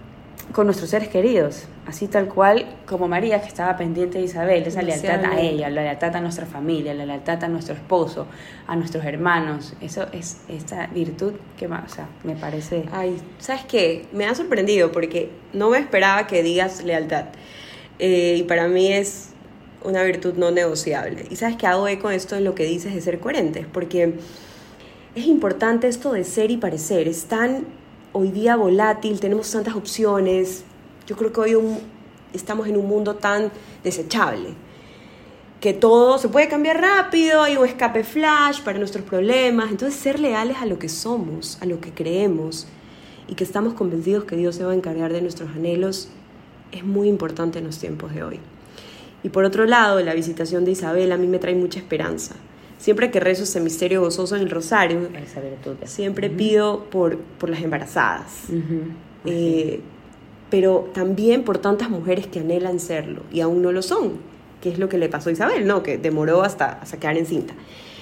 con 0.52 0.66
nuestros 0.66 0.90
seres 0.90 1.08
queridos, 1.08 1.66
así 1.86 2.08
tal 2.08 2.28
cual 2.28 2.66
como 2.86 3.08
María, 3.08 3.40
que 3.40 3.48
estaba 3.48 3.76
pendiente 3.76 4.18
de 4.18 4.24
Isabel, 4.24 4.62
esa 4.66 4.82
lealtad 4.82 5.24
a 5.24 5.40
ella, 5.40 5.68
la 5.70 5.82
lealtad 5.82 6.16
a 6.16 6.20
nuestra 6.20 6.46
familia, 6.46 6.94
la 6.94 7.06
lealtad 7.06 7.42
a 7.44 7.48
nuestro 7.48 7.74
esposo, 7.74 8.26
a 8.66 8.76
nuestros 8.76 9.04
hermanos. 9.04 9.74
Eso 9.80 10.06
es 10.12 10.38
esta 10.48 10.86
virtud 10.88 11.34
que 11.56 11.66
o 11.66 11.88
sea, 11.88 12.08
me 12.22 12.36
parece... 12.36 12.84
Ay, 12.92 13.20
¿sabes 13.38 13.64
qué? 13.64 14.06
Me 14.12 14.26
ha 14.26 14.34
sorprendido 14.34 14.92
porque 14.92 15.30
no 15.52 15.70
me 15.70 15.78
esperaba 15.78 16.26
que 16.26 16.42
digas 16.42 16.84
lealtad. 16.84 17.26
Eh, 17.98 18.36
y 18.38 18.42
para 18.44 18.68
mí 18.68 18.92
es 18.92 19.30
una 19.84 20.02
virtud 20.02 20.34
no 20.34 20.50
negociable. 20.50 21.26
Y 21.30 21.36
sabes 21.36 21.56
que 21.56 21.66
hago 21.66 21.86
eco 21.86 22.10
esto 22.10 22.36
en 22.36 22.44
lo 22.44 22.54
que 22.54 22.64
dices 22.64 22.94
de 22.94 23.00
ser 23.00 23.20
coherentes, 23.20 23.66
porque 23.70 24.14
es 25.14 25.26
importante 25.26 25.86
esto 25.86 26.12
de 26.12 26.24
ser 26.24 26.50
y 26.50 26.56
parecer. 26.56 27.06
Es 27.06 27.26
tan 27.26 27.66
hoy 28.12 28.30
día 28.30 28.56
volátil, 28.56 29.20
tenemos 29.20 29.50
tantas 29.50 29.74
opciones. 29.74 30.64
Yo 31.06 31.16
creo 31.16 31.32
que 31.32 31.40
hoy 31.40 31.56
estamos 32.32 32.66
en 32.66 32.76
un 32.76 32.86
mundo 32.86 33.16
tan 33.16 33.50
desechable, 33.82 34.50
que 35.60 35.72
todo 35.72 36.18
se 36.18 36.28
puede 36.28 36.48
cambiar 36.48 36.80
rápido, 36.80 37.42
hay 37.42 37.56
un 37.56 37.66
escape 37.66 38.04
flash 38.04 38.60
para 38.62 38.78
nuestros 38.78 39.04
problemas. 39.04 39.70
Entonces, 39.70 39.98
ser 39.98 40.20
leales 40.20 40.58
a 40.58 40.66
lo 40.66 40.78
que 40.78 40.88
somos, 40.88 41.58
a 41.62 41.66
lo 41.66 41.80
que 41.80 41.90
creemos 41.90 42.66
y 43.28 43.34
que 43.34 43.44
estamos 43.44 43.72
convencidos 43.74 44.24
que 44.24 44.36
Dios 44.36 44.56
se 44.56 44.64
va 44.64 44.72
a 44.72 44.74
encargar 44.74 45.12
de 45.12 45.22
nuestros 45.22 45.50
anhelos 45.50 46.08
es 46.70 46.84
muy 46.84 47.08
importante 47.08 47.60
en 47.60 47.66
los 47.66 47.78
tiempos 47.78 48.14
de 48.14 48.22
hoy. 48.22 48.40
Y 49.22 49.30
por 49.30 49.44
otro 49.44 49.64
lado, 49.64 50.00
la 50.00 50.12
visitación 50.12 50.64
de 50.66 50.72
Isabel 50.72 51.12
a 51.12 51.16
mí 51.16 51.26
me 51.26 51.38
trae 51.38 51.54
mucha 51.54 51.78
esperanza 51.78 52.34
siempre 52.84 53.10
que 53.10 53.18
rezo 53.18 53.44
ese 53.44 53.60
misterio 53.60 54.02
gozoso 54.02 54.36
en 54.36 54.42
el 54.42 54.50
rosario, 54.50 55.08
siempre 55.84 56.28
pido 56.28 56.84
por, 56.90 57.16
por 57.16 57.48
las 57.48 57.62
embarazadas. 57.62 58.44
Eh, 59.24 59.80
pero 60.54 60.88
también 60.94 61.42
por 61.42 61.58
tantas 61.58 61.90
mujeres 61.90 62.28
que 62.28 62.38
anhelan 62.38 62.78
serlo 62.78 63.22
y 63.32 63.40
aún 63.40 63.60
no 63.60 63.72
lo 63.72 63.82
son, 63.82 64.12
que 64.62 64.68
es 64.68 64.78
lo 64.78 64.88
que 64.88 64.98
le 64.98 65.08
pasó 65.08 65.28
a 65.28 65.32
Isabel, 65.32 65.66
¿no? 65.66 65.82
Que 65.82 65.98
demoró 65.98 66.42
hasta, 66.42 66.78
hasta 66.80 66.96
quedar 66.96 67.16
encinta. 67.16 67.54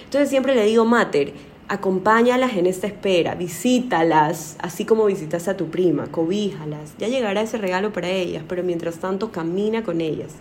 Entonces 0.05 0.29
siempre 0.29 0.55
le 0.55 0.67
digo, 0.67 0.85
Mater, 0.85 1.33
Acompáñalas 1.69 2.55
en 2.59 2.67
esta 2.67 2.87
espera, 2.87 3.35
visítalas, 3.35 4.57
así 4.59 4.85
como 4.85 5.07
visitaste 5.07 5.51
a 5.51 5.57
tu 5.57 5.71
prima, 5.71 6.09
cobíjalas. 6.09 6.93
Ya 6.99 7.09
llegará 7.09 7.41
ese 7.41 7.57
regalo 7.57 7.91
para 7.95 8.11
ellas, 8.11 8.45
pero 8.47 8.63
mientras 8.63 8.97
tanto 8.97 9.33
camina 9.33 9.83
con 9.83 10.03
ellas. 10.03 10.33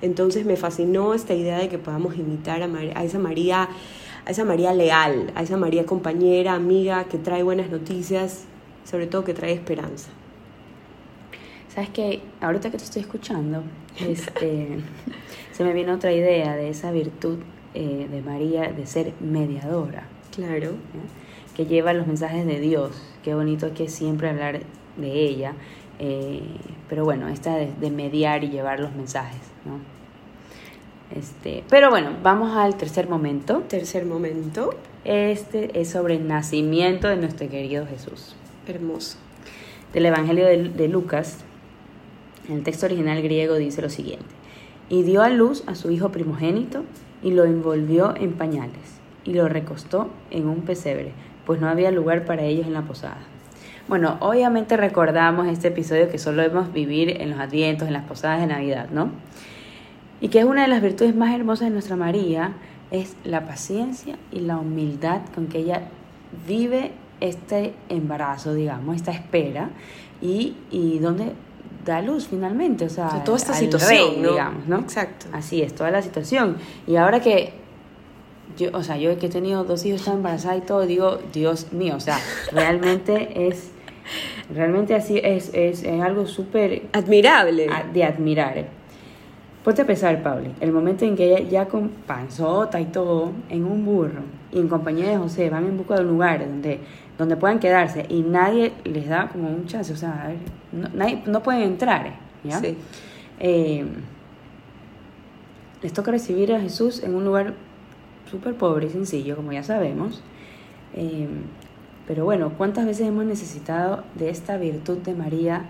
Entonces 0.00 0.46
me 0.46 0.56
fascinó 0.56 1.12
esta 1.12 1.34
idea 1.34 1.58
de 1.58 1.68
que 1.68 1.76
podamos 1.76 2.16
imitar 2.16 2.62
a 2.62 3.04
esa 3.04 3.18
María, 3.18 3.68
a 4.24 4.30
esa 4.30 4.46
María 4.46 4.72
leal, 4.72 5.30
a 5.34 5.42
esa 5.42 5.58
María 5.58 5.84
compañera, 5.84 6.54
amiga, 6.54 7.04
que 7.04 7.18
trae 7.18 7.42
buenas 7.42 7.68
noticias, 7.68 8.44
sobre 8.90 9.06
todo 9.06 9.24
que 9.24 9.34
trae 9.34 9.52
esperanza. 9.52 10.08
Sabes 11.74 11.90
que 11.90 12.20
ahorita 12.40 12.70
que 12.70 12.78
te 12.78 12.84
estoy 12.84 13.02
escuchando, 13.02 13.62
este, 14.00 14.78
se 15.52 15.64
me 15.64 15.72
vino 15.72 15.94
otra 15.94 16.12
idea 16.12 16.56
de 16.56 16.68
esa 16.68 16.90
virtud 16.90 17.38
eh, 17.74 18.08
de 18.10 18.22
María 18.22 18.72
de 18.72 18.86
ser 18.86 19.12
mediadora. 19.20 20.08
Claro. 20.34 20.72
Que 21.54 21.66
lleva 21.66 21.92
los 21.92 22.08
mensajes 22.08 22.44
de 22.44 22.58
Dios. 22.58 22.90
Qué 23.22 23.34
bonito 23.34 23.72
que 23.72 23.88
siempre 23.88 24.28
hablar 24.28 24.60
de 24.96 25.12
ella. 25.12 25.54
Eh, 26.00 26.42
pero 26.88 27.04
bueno, 27.04 27.28
esta 27.28 27.54
de, 27.56 27.90
mediar 27.90 28.42
y 28.42 28.48
llevar 28.48 28.80
los 28.80 28.94
mensajes, 28.96 29.40
¿no? 29.64 29.78
Este, 31.16 31.62
pero 31.68 31.90
bueno, 31.90 32.10
vamos 32.22 32.56
al 32.56 32.76
tercer 32.76 33.08
momento. 33.08 33.62
Tercer 33.68 34.06
momento. 34.06 34.74
Este 35.04 35.80
es 35.80 35.90
sobre 35.90 36.16
el 36.16 36.26
nacimiento 36.26 37.06
de 37.06 37.16
nuestro 37.16 37.48
querido 37.48 37.86
Jesús. 37.86 38.34
Hermoso. 38.66 39.18
Del 39.92 40.06
Evangelio 40.06 40.46
de, 40.46 40.68
de 40.70 40.88
Lucas, 40.88 41.44
el 42.52 42.62
texto 42.62 42.86
original 42.86 43.22
griego 43.22 43.56
dice 43.56 43.82
lo 43.82 43.90
siguiente. 43.90 44.26
Y 44.88 45.02
dio 45.02 45.22
a 45.22 45.28
luz 45.28 45.62
a 45.66 45.74
su 45.74 45.90
hijo 45.90 46.10
primogénito 46.10 46.84
y 47.22 47.32
lo 47.32 47.44
envolvió 47.44 48.14
en 48.16 48.32
pañales 48.32 49.00
y 49.24 49.34
lo 49.34 49.48
recostó 49.48 50.08
en 50.30 50.48
un 50.48 50.62
pesebre, 50.62 51.12
pues 51.46 51.60
no 51.60 51.68
había 51.68 51.90
lugar 51.90 52.24
para 52.24 52.42
ellos 52.42 52.66
en 52.66 52.72
la 52.72 52.82
posada. 52.82 53.18
Bueno, 53.88 54.16
obviamente 54.20 54.76
recordamos 54.76 55.48
este 55.48 55.68
episodio 55.68 56.10
que 56.10 56.18
solo 56.18 56.42
debemos 56.42 56.72
vivir 56.72 57.20
en 57.20 57.30
los 57.30 57.40
advientos, 57.40 57.88
en 57.88 57.94
las 57.94 58.04
posadas 58.04 58.40
de 58.40 58.46
Navidad, 58.46 58.88
¿no? 58.90 59.10
Y 60.20 60.28
que 60.28 60.40
es 60.40 60.44
una 60.44 60.62
de 60.62 60.68
las 60.68 60.82
virtudes 60.82 61.14
más 61.16 61.34
hermosas 61.34 61.68
de 61.68 61.72
nuestra 61.72 61.96
María, 61.96 62.52
es 62.90 63.16
la 63.24 63.46
paciencia 63.46 64.16
y 64.30 64.40
la 64.40 64.58
humildad 64.58 65.22
con 65.34 65.46
que 65.46 65.58
ella 65.58 65.88
vive 66.46 66.92
este 67.20 67.74
embarazo, 67.88 68.54
digamos, 68.54 68.96
esta 68.96 69.12
espera, 69.12 69.70
y, 70.20 70.54
y 70.70 70.98
donde 70.98 71.32
da 71.84 72.02
luz 72.02 72.28
finalmente, 72.28 72.84
o 72.84 72.90
sea, 72.90 73.22
toda 73.24 73.38
esta 73.38 73.54
situación, 73.54 74.22
digamos, 74.22 74.66
¿no? 74.66 74.78
Exacto. 74.80 75.26
Así 75.32 75.62
es, 75.62 75.74
toda 75.74 75.90
la 75.90 76.02
situación. 76.02 76.56
Y 76.86 76.96
ahora 76.96 77.20
que 77.20 77.54
yo, 78.56 78.70
o 78.72 78.82
sea, 78.82 78.96
yo 78.96 79.18
que 79.18 79.26
he 79.26 79.30
tenido 79.30 79.64
dos 79.64 79.84
hijos, 79.84 80.00
están 80.00 80.16
embarazadas 80.16 80.58
y 80.58 80.60
todo, 80.62 80.86
digo, 80.86 81.18
Dios 81.32 81.72
mío, 81.72 81.94
o 81.96 82.00
sea, 82.00 82.18
realmente 82.52 83.48
es, 83.48 83.70
realmente 84.52 84.94
así, 84.94 85.20
es, 85.22 85.50
es, 85.54 85.84
algo 85.86 86.26
súper... 86.26 86.82
Admirable. 86.92 87.68
De 87.92 88.04
admirar. 88.04 88.66
Ponte 89.64 89.82
a 89.82 89.86
pensar, 89.86 90.22
Pauli, 90.22 90.52
el 90.60 90.72
momento 90.72 91.04
en 91.04 91.16
que 91.16 91.36
ella 91.36 91.48
ya 91.48 91.66
con 91.66 91.90
panzota 92.06 92.80
y 92.80 92.86
todo, 92.86 93.32
en 93.50 93.64
un 93.64 93.84
burro, 93.84 94.22
y 94.52 94.58
en 94.58 94.68
compañía 94.68 95.10
de 95.10 95.18
José, 95.18 95.50
van 95.50 95.66
en 95.66 95.76
busca 95.76 95.96
de 95.96 96.00
un 96.00 96.08
lugar 96.08 96.40
donde, 96.40 96.80
donde 97.20 97.36
puedan 97.36 97.58
quedarse 97.58 98.06
y 98.08 98.22
nadie 98.22 98.72
les 98.84 99.06
da 99.06 99.28
como 99.28 99.50
un 99.50 99.66
chance, 99.66 99.92
o 99.92 99.96
sea, 99.96 100.34
no, 100.72 100.88
nadie, 100.94 101.22
no 101.26 101.42
pueden 101.42 101.60
entrar, 101.60 102.14
¿ya? 102.42 102.58
Sí. 102.58 102.78
Eh, 103.38 103.84
les 105.82 105.92
toca 105.92 106.12
recibir 106.12 106.54
a 106.54 106.60
Jesús 106.60 107.02
en 107.02 107.14
un 107.14 107.26
lugar 107.26 107.52
súper 108.30 108.54
pobre 108.54 108.86
y 108.86 108.88
sencillo, 108.88 109.36
como 109.36 109.52
ya 109.52 109.62
sabemos. 109.62 110.22
Eh, 110.94 111.28
pero 112.06 112.24
bueno, 112.24 112.54
¿cuántas 112.56 112.86
veces 112.86 113.06
hemos 113.06 113.26
necesitado 113.26 114.02
de 114.14 114.30
esta 114.30 114.56
virtud 114.56 114.96
de 114.98 115.12
María, 115.12 115.66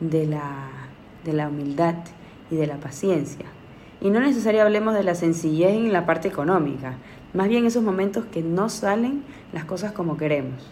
de 0.00 0.26
la, 0.26 0.70
de 1.22 1.34
la 1.34 1.48
humildad 1.48 1.96
y 2.50 2.56
de 2.56 2.66
la 2.66 2.76
paciencia? 2.76 3.44
Y 4.00 4.08
no 4.08 4.20
necesariamente 4.20 4.62
hablemos 4.62 4.94
de 4.94 5.04
la 5.04 5.14
sencillez 5.14 5.72
en 5.72 5.92
la 5.92 6.06
parte 6.06 6.28
económica, 6.28 6.94
más 7.34 7.48
bien 7.48 7.66
esos 7.66 7.82
momentos 7.82 8.24
que 8.24 8.42
no 8.42 8.70
salen 8.70 9.22
las 9.52 9.66
cosas 9.66 9.92
como 9.92 10.16
queremos 10.16 10.62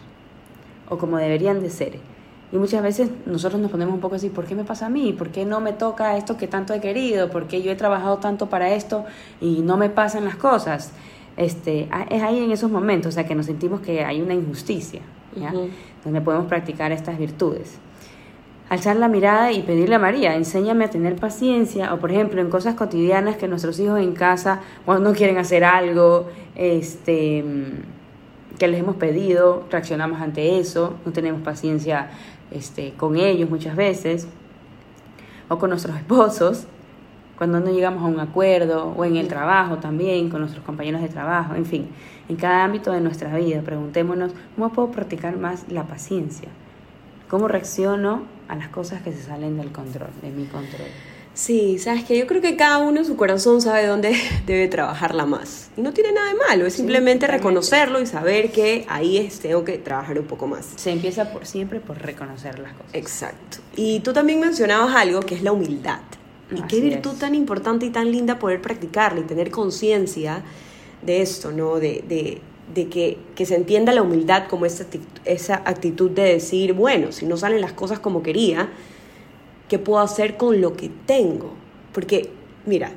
o 0.92 0.98
como 0.98 1.16
deberían 1.16 1.62
de 1.62 1.70
ser. 1.70 1.98
Y 2.52 2.56
muchas 2.56 2.82
veces 2.82 3.10
nosotros 3.24 3.60
nos 3.60 3.70
ponemos 3.70 3.94
un 3.94 4.00
poco 4.00 4.16
así, 4.16 4.28
¿por 4.28 4.44
qué 4.44 4.54
me 4.54 4.64
pasa 4.64 4.86
a 4.86 4.90
mí? 4.90 5.14
¿Por 5.14 5.30
qué 5.30 5.46
no 5.46 5.60
me 5.60 5.72
toca 5.72 6.16
esto 6.18 6.36
que 6.36 6.46
tanto 6.46 6.74
he 6.74 6.80
querido? 6.80 7.30
¿Por 7.30 7.46
qué 7.46 7.62
yo 7.62 7.72
he 7.72 7.76
trabajado 7.76 8.18
tanto 8.18 8.50
para 8.50 8.74
esto 8.74 9.04
y 9.40 9.62
no 9.62 9.76
me 9.76 9.88
pasan 9.88 10.24
las 10.26 10.36
cosas? 10.36 10.92
este, 11.36 11.88
es 12.10 12.22
ahí 12.22 12.42
en 12.42 12.52
esos 12.52 12.70
momentos, 12.70 13.10
o 13.10 13.12
sea, 13.12 13.26
que 13.26 13.34
nos 13.34 13.46
sentimos 13.46 13.80
que 13.80 14.04
hay 14.04 14.20
una 14.20 14.34
injusticia, 14.34 15.00
donde 16.04 16.20
podemos 16.20 16.46
practicar 16.46 16.92
estas 16.92 17.18
virtudes. 17.18 17.78
Alzar 18.68 18.96
la 18.96 19.08
mirada 19.08 19.52
y 19.52 19.62
pedirle 19.62 19.96
a 19.96 19.98
María, 19.98 20.34
enséñame 20.34 20.84
a 20.84 20.90
tener 20.90 21.16
paciencia, 21.16 21.92
o 21.92 21.98
por 21.98 22.10
ejemplo, 22.10 22.40
en 22.40 22.48
cosas 22.48 22.74
cotidianas 22.74 23.36
que 23.36 23.48
nuestros 23.48 23.78
hijos 23.78 24.00
en 24.00 24.12
casa, 24.12 24.60
cuando 24.84 25.10
no 25.10 25.16
quieren 25.16 25.38
hacer 25.38 25.64
algo, 25.64 26.28
este, 26.54 27.44
que 28.58 28.68
les 28.68 28.80
hemos 28.80 28.96
pedido, 28.96 29.64
reaccionamos 29.70 30.20
ante 30.20 30.58
eso, 30.58 30.94
no 31.04 31.12
tenemos 31.12 31.42
paciencia 31.42 32.10
este, 32.50 32.92
con 32.92 33.16
ellos 33.16 33.48
muchas 33.50 33.76
veces, 33.76 34.28
o 35.48 35.58
con 35.58 35.70
nuestros 35.70 35.96
esposos, 35.98 36.66
cuando 37.36 37.58
no 37.60 37.70
llegamos 37.70 38.02
a 38.02 38.06
un 38.06 38.20
acuerdo 38.20 38.94
o 38.96 39.04
en 39.04 39.16
el 39.16 39.26
trabajo 39.26 39.78
también, 39.78 40.30
con 40.30 40.40
nuestros 40.40 40.64
compañeros 40.64 41.00
de 41.00 41.08
trabajo, 41.08 41.54
en 41.54 41.66
fin, 41.66 41.88
en 42.28 42.36
cada 42.36 42.64
ámbito 42.64 42.92
de 42.92 43.00
nuestra 43.00 43.36
vida, 43.36 43.62
preguntémonos, 43.62 44.32
¿cómo 44.54 44.72
puedo 44.72 44.90
practicar 44.90 45.36
más 45.36 45.64
la 45.68 45.84
paciencia? 45.84 46.48
¿Cómo 47.28 47.48
reacciono 47.48 48.22
a 48.48 48.54
las 48.54 48.68
cosas 48.68 49.02
que 49.02 49.12
se 49.12 49.22
salen 49.22 49.56
del 49.56 49.72
control, 49.72 50.10
de 50.20 50.30
mi 50.30 50.44
control? 50.44 50.88
Sí, 51.34 51.78
sabes 51.78 52.04
que 52.04 52.18
yo 52.18 52.26
creo 52.26 52.42
que 52.42 52.56
cada 52.56 52.78
uno 52.78 53.00
en 53.00 53.06
su 53.06 53.16
corazón 53.16 53.62
sabe 53.62 53.86
dónde 53.86 54.14
debe 54.46 54.68
trabajarla 54.68 55.24
más. 55.24 55.70
Y 55.76 55.80
no 55.80 55.92
tiene 55.92 56.12
nada 56.12 56.28
de 56.28 56.34
malo, 56.34 56.66
es 56.66 56.74
simplemente 56.74 57.26
reconocerlo 57.26 58.00
y 58.00 58.06
saber 58.06 58.52
que 58.52 58.84
ahí 58.88 59.16
es, 59.16 59.40
tengo 59.40 59.64
que 59.64 59.78
trabajar 59.78 60.18
un 60.18 60.26
poco 60.26 60.46
más. 60.46 60.68
Se 60.76 60.90
empieza 60.90 61.32
por 61.32 61.46
siempre 61.46 61.80
por 61.80 61.98
reconocer 61.98 62.58
las 62.58 62.72
cosas. 62.74 62.94
Exacto. 62.94 63.58
Y 63.76 64.00
tú 64.00 64.12
también 64.12 64.40
mencionabas 64.40 64.94
algo 64.94 65.20
que 65.20 65.34
es 65.34 65.42
la 65.42 65.52
humildad. 65.52 66.00
Y 66.54 66.60
qué 66.62 66.80
virtud 66.80 67.14
tan 67.18 67.34
importante 67.34 67.86
y 67.86 67.90
tan 67.90 68.12
linda 68.12 68.38
poder 68.38 68.60
practicarla 68.60 69.20
y 69.20 69.22
tener 69.22 69.50
conciencia 69.50 70.42
de 71.00 71.22
esto, 71.22 71.50
¿no? 71.50 71.76
De, 71.76 72.04
de, 72.06 72.42
de 72.74 72.88
que, 72.90 73.16
que, 73.34 73.46
se 73.46 73.54
entienda 73.54 73.94
la 73.94 74.02
humildad 74.02 74.48
como 74.48 74.66
esa 74.66 74.82
actitud, 74.84 75.06
esa 75.24 75.62
actitud 75.64 76.10
de 76.10 76.24
decir, 76.24 76.74
bueno, 76.74 77.10
si 77.10 77.24
no 77.24 77.38
salen 77.38 77.62
las 77.62 77.72
cosas 77.72 78.00
como 78.00 78.22
quería, 78.22 78.68
¿qué 79.68 79.78
puedo 79.78 80.00
hacer 80.00 80.36
con 80.36 80.60
lo 80.60 80.74
que 80.74 80.90
tengo? 81.06 81.52
Porque, 81.92 82.30
mira, 82.66 82.92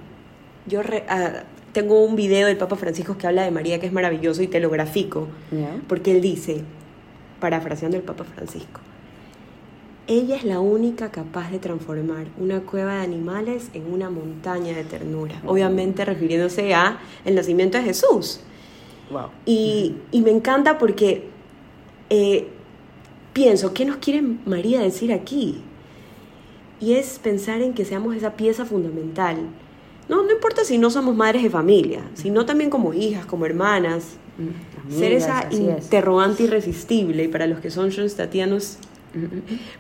yo 0.67 0.81
ah, 1.09 1.43
tengo 1.73 2.03
un 2.03 2.15
video 2.15 2.47
del 2.47 2.57
Papa 2.57 2.75
Francisco 2.75 3.17
que 3.17 3.27
habla 3.27 3.43
de 3.43 3.51
María 3.51 3.79
que 3.79 3.87
es 3.87 3.93
maravilloso 3.93 4.41
y 4.41 4.47
te 4.47 4.59
lo 4.59 4.69
grafico, 4.69 5.27
porque 5.87 6.11
él 6.11 6.21
dice, 6.21 6.61
parafraseando 7.39 7.97
el 7.97 8.03
Papa 8.03 8.23
Francisco, 8.23 8.79
ella 10.07 10.35
es 10.35 10.43
la 10.43 10.59
única 10.59 11.11
capaz 11.11 11.51
de 11.51 11.59
transformar 11.59 12.27
una 12.37 12.61
cueva 12.61 12.95
de 12.95 13.03
animales 13.03 13.69
en 13.73 13.91
una 13.91 14.09
montaña 14.09 14.75
de 14.75 14.83
ternura. 14.83 15.41
Obviamente 15.45 16.05
refiriéndose 16.05 16.73
a 16.75 16.99
el 17.25 17.35
nacimiento 17.35 17.77
de 17.77 17.85
Jesús. 17.85 18.39
Y, 19.45 19.95
me 20.13 20.31
encanta 20.31 20.77
porque 20.77 21.27
eh, 22.09 22.47
pienso, 23.33 23.73
¿qué 23.73 23.85
nos 23.85 23.97
quiere 23.97 24.21
María 24.21 24.79
decir 24.79 25.11
aquí? 25.11 25.61
Y 26.79 26.93
es 26.93 27.19
pensar 27.19 27.61
en 27.61 27.73
que 27.73 27.85
seamos 27.85 28.15
esa 28.15 28.33
pieza 28.33 28.65
fundamental. 28.65 29.37
No, 30.09 30.23
no 30.23 30.31
importa 30.31 30.63
si 30.63 30.77
no 30.77 30.89
somos 30.89 31.15
madres 31.15 31.43
de 31.43 31.49
familia, 31.49 32.01
sino 32.13 32.45
también 32.45 32.69
como 32.69 32.93
hijas, 32.93 33.25
como 33.25 33.45
hermanas. 33.45 34.17
Mm, 34.37 34.99
ser 34.99 35.13
esa 35.13 35.47
interrogante 35.51 36.43
irresistible. 36.43 37.23
Y 37.23 37.27
para 37.27 37.47
los 37.47 37.59
que 37.59 37.71
son 37.71 37.91
Schoenstattianos, 37.91 38.77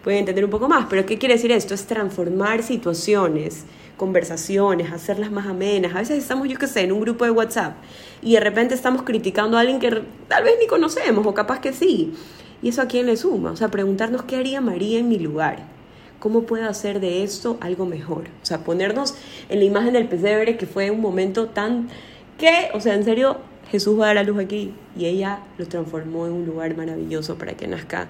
pueden 0.03 0.19
entender 0.19 0.45
un 0.45 0.51
poco 0.51 0.67
más. 0.67 0.87
Pero 0.89 1.05
¿qué 1.05 1.17
quiere 1.17 1.35
decir 1.35 1.51
esto? 1.51 1.73
Es 1.73 1.85
transformar 1.85 2.63
situaciones, 2.63 3.65
conversaciones, 3.97 4.91
hacerlas 4.91 5.31
más 5.31 5.47
amenas. 5.47 5.93
A 5.95 5.99
veces 5.99 6.17
estamos, 6.17 6.47
yo 6.47 6.57
qué 6.57 6.67
sé, 6.67 6.81
en 6.81 6.91
un 6.91 7.01
grupo 7.01 7.25
de 7.25 7.31
WhatsApp 7.31 7.75
y 8.21 8.33
de 8.33 8.39
repente 8.39 8.73
estamos 8.73 9.03
criticando 9.03 9.57
a 9.57 9.61
alguien 9.61 9.79
que 9.79 10.01
tal 10.27 10.43
vez 10.43 10.55
ni 10.59 10.67
conocemos 10.67 11.25
o 11.25 11.33
capaz 11.33 11.59
que 11.59 11.73
sí. 11.73 12.13
¿Y 12.61 12.69
eso 12.69 12.81
a 12.81 12.87
quién 12.87 13.05
le 13.05 13.17
suma? 13.17 13.51
O 13.51 13.55
sea, 13.55 13.67
preguntarnos 13.67 14.23
qué 14.23 14.37
haría 14.37 14.61
María 14.61 14.99
en 14.99 15.09
mi 15.09 15.19
lugar. 15.19 15.74
¿Cómo 16.19 16.43
puedo 16.43 16.67
hacer 16.67 16.99
de 16.99 17.23
esto 17.23 17.57
algo 17.61 17.85
mejor? 17.85 18.23
O 18.41 18.45
sea, 18.45 18.59
ponernos 18.59 19.15
en 19.49 19.59
la 19.59 19.65
imagen 19.65 19.93
del 19.93 20.07
pesebre 20.07 20.57
que 20.57 20.65
fue 20.65 20.91
un 20.91 21.01
momento 21.01 21.47
tan 21.47 21.89
que, 22.37 22.69
o 22.73 22.79
sea, 22.79 22.95
en 22.95 23.03
serio, 23.03 23.37
Jesús 23.69 23.99
va 23.99 24.05
a 24.05 24.07
dar 24.07 24.15
la 24.15 24.23
luz 24.23 24.39
aquí 24.39 24.73
y 24.97 25.05
ella 25.05 25.39
lo 25.57 25.67
transformó 25.67 26.25
en 26.25 26.33
un 26.33 26.45
lugar 26.45 26.75
maravilloso 26.75 27.35
para 27.35 27.53
que 27.53 27.67
nazca 27.67 28.09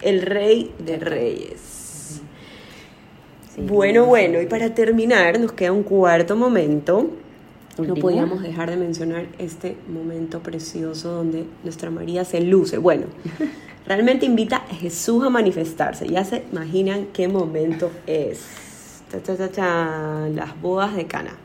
el 0.00 0.22
rey 0.22 0.72
de 0.78 0.96
reyes. 0.98 2.20
bueno, 3.56 4.06
bueno, 4.06 4.40
y 4.40 4.46
para 4.46 4.74
terminar 4.74 5.38
nos 5.38 5.52
queda 5.52 5.72
un 5.72 5.82
cuarto 5.82 6.36
momento 6.36 7.10
no 7.78 7.94
podíamos 7.94 8.42
dejar 8.42 8.70
de 8.70 8.76
mencionar 8.76 9.26
este 9.38 9.76
momento 9.88 10.40
precioso 10.40 11.10
donde 11.10 11.46
nuestra 11.64 11.90
María 11.90 12.24
se 12.24 12.40
luce. 12.40 12.76
Bueno, 12.78 13.06
realmente 13.86 14.26
invita 14.26 14.56
a 14.56 14.74
Jesús 14.74 15.24
a 15.24 15.30
manifestarse. 15.30 16.08
Ya 16.08 16.24
se 16.24 16.44
imaginan 16.52 17.06
qué 17.12 17.28
momento 17.28 17.90
es. 18.06 18.40
Las 20.34 20.60
bodas 20.60 20.96
de 20.96 21.06
Cana. 21.06 21.36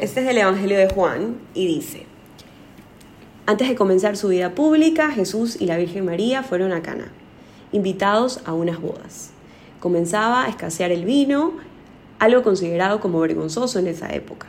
Este 0.00 0.20
es 0.20 0.28
el 0.28 0.38
Evangelio 0.38 0.76
de 0.76 0.88
Juan 0.88 1.36
y 1.54 1.66
dice, 1.66 2.06
antes 3.46 3.68
de 3.68 3.74
comenzar 3.74 4.16
su 4.16 4.28
vida 4.28 4.54
pública, 4.54 5.10
Jesús 5.10 5.60
y 5.60 5.66
la 5.66 5.76
Virgen 5.76 6.04
María 6.04 6.42
fueron 6.42 6.72
a 6.72 6.82
Cana, 6.82 7.12
invitados 7.72 8.40
a 8.44 8.52
unas 8.52 8.80
bodas. 8.80 9.30
Comenzaba 9.78 10.44
a 10.44 10.48
escasear 10.48 10.90
el 10.90 11.04
vino, 11.04 11.54
algo 12.18 12.42
considerado 12.42 13.00
como 13.00 13.20
vergonzoso 13.20 13.78
en 13.78 13.86
esa 13.86 14.12
época. 14.12 14.48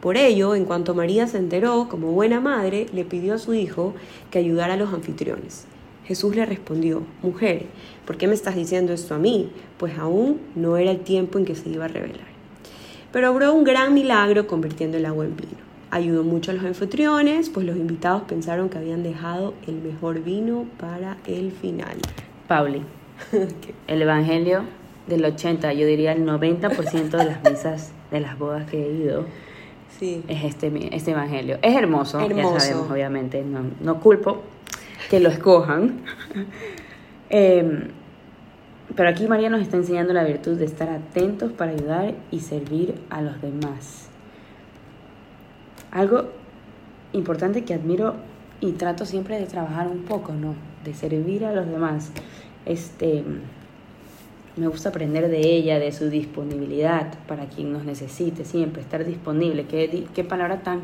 Por 0.00 0.16
ello, 0.16 0.54
en 0.54 0.64
cuanto 0.64 0.94
María 0.94 1.26
se 1.26 1.36
enteró, 1.38 1.88
como 1.90 2.12
buena 2.12 2.40
madre, 2.40 2.86
le 2.92 3.04
pidió 3.04 3.34
a 3.34 3.38
su 3.38 3.54
hijo 3.54 3.94
que 4.30 4.38
ayudara 4.38 4.74
a 4.74 4.76
los 4.76 4.94
anfitriones. 4.94 5.66
Jesús 6.10 6.34
le 6.34 6.44
respondió, 6.44 7.04
Mujer, 7.22 7.66
¿por 8.04 8.16
qué 8.16 8.26
me 8.26 8.34
estás 8.34 8.56
diciendo 8.56 8.92
esto 8.92 9.14
a 9.14 9.18
mí? 9.18 9.52
Pues 9.78 9.96
aún 9.96 10.40
no 10.56 10.76
era 10.76 10.90
el 10.90 10.98
tiempo 10.98 11.38
en 11.38 11.44
que 11.44 11.54
se 11.54 11.68
iba 11.68 11.84
a 11.84 11.88
revelar. 11.88 12.26
Pero 13.12 13.30
obró 13.30 13.54
un 13.54 13.62
gran 13.62 13.94
milagro 13.94 14.48
convirtiendo 14.48 14.96
el 14.96 15.06
agua 15.06 15.24
en 15.24 15.36
vino. 15.36 15.52
Ayudó 15.92 16.24
mucho 16.24 16.50
a 16.50 16.54
los 16.54 16.64
anfitriones, 16.64 17.48
pues 17.48 17.64
los 17.64 17.76
invitados 17.76 18.22
pensaron 18.22 18.68
que 18.70 18.78
habían 18.78 19.04
dejado 19.04 19.54
el 19.68 19.76
mejor 19.76 20.24
vino 20.24 20.66
para 20.80 21.16
el 21.28 21.52
final. 21.52 21.98
Pauli, 22.48 22.82
el 23.86 24.02
Evangelio 24.02 24.62
del 25.06 25.24
80, 25.24 25.72
yo 25.74 25.86
diría 25.86 26.10
el 26.10 26.26
90% 26.26 27.10
de 27.10 27.24
las 27.24 27.44
misas 27.48 27.92
de 28.10 28.18
las 28.18 28.36
bodas 28.36 28.68
que 28.68 28.84
he 28.84 28.92
ido 28.94 29.26
es 30.00 30.44
este, 30.44 30.96
este 30.96 31.10
evangelio. 31.10 31.58
Es 31.62 31.76
hermoso, 31.76 32.20
ya 32.26 32.58
sabemos, 32.58 32.90
obviamente. 32.90 33.44
No, 33.80 34.00
culpo 34.00 34.42
que 35.10 35.20
lo 35.20 35.28
escojan. 35.28 36.00
Em, 37.32 37.90
pero 38.96 39.08
aquí 39.08 39.28
María 39.28 39.50
nos 39.50 39.60
está 39.60 39.76
enseñando 39.76 40.12
la 40.12 40.24
virtud 40.24 40.56
de 40.56 40.64
estar 40.64 40.88
atentos 40.88 41.52
para 41.52 41.70
ayudar 41.70 42.14
y 42.32 42.40
servir 42.40 42.96
a 43.08 43.22
los 43.22 43.40
demás. 43.40 44.08
Algo 45.92 46.30
importante 47.12 47.62
que 47.62 47.72
admiro 47.72 48.16
y 48.60 48.72
trato 48.72 49.06
siempre 49.06 49.38
de 49.38 49.46
trabajar 49.46 49.86
un 49.86 50.02
poco, 50.02 50.32
¿no? 50.32 50.56
De 50.84 50.92
servir 50.92 51.44
a 51.44 51.52
los 51.52 51.68
demás. 51.68 52.10
Este 52.66 53.22
me 54.56 54.66
gusta 54.66 54.88
aprender 54.88 55.28
de 55.28 55.38
ella, 55.38 55.78
de 55.78 55.92
su 55.92 56.10
disponibilidad 56.10 57.14
para 57.28 57.46
quien 57.46 57.72
nos 57.72 57.84
necesite, 57.84 58.44
siempre 58.44 58.82
estar 58.82 59.04
disponible. 59.04 59.66
Qué, 59.66 60.08
qué 60.12 60.24
palabra 60.24 60.64
tan, 60.64 60.80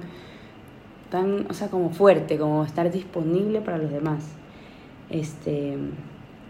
tan, 1.11 1.47
o 1.51 1.55
sea, 1.55 1.69
como 1.69 1.91
fuerte, 1.91 2.39
como 2.39 2.65
estar 2.65 2.91
disponible 2.91 3.61
para 3.61 3.79
los 3.79 3.91
demás. 3.91 4.25
Este, 5.11 5.77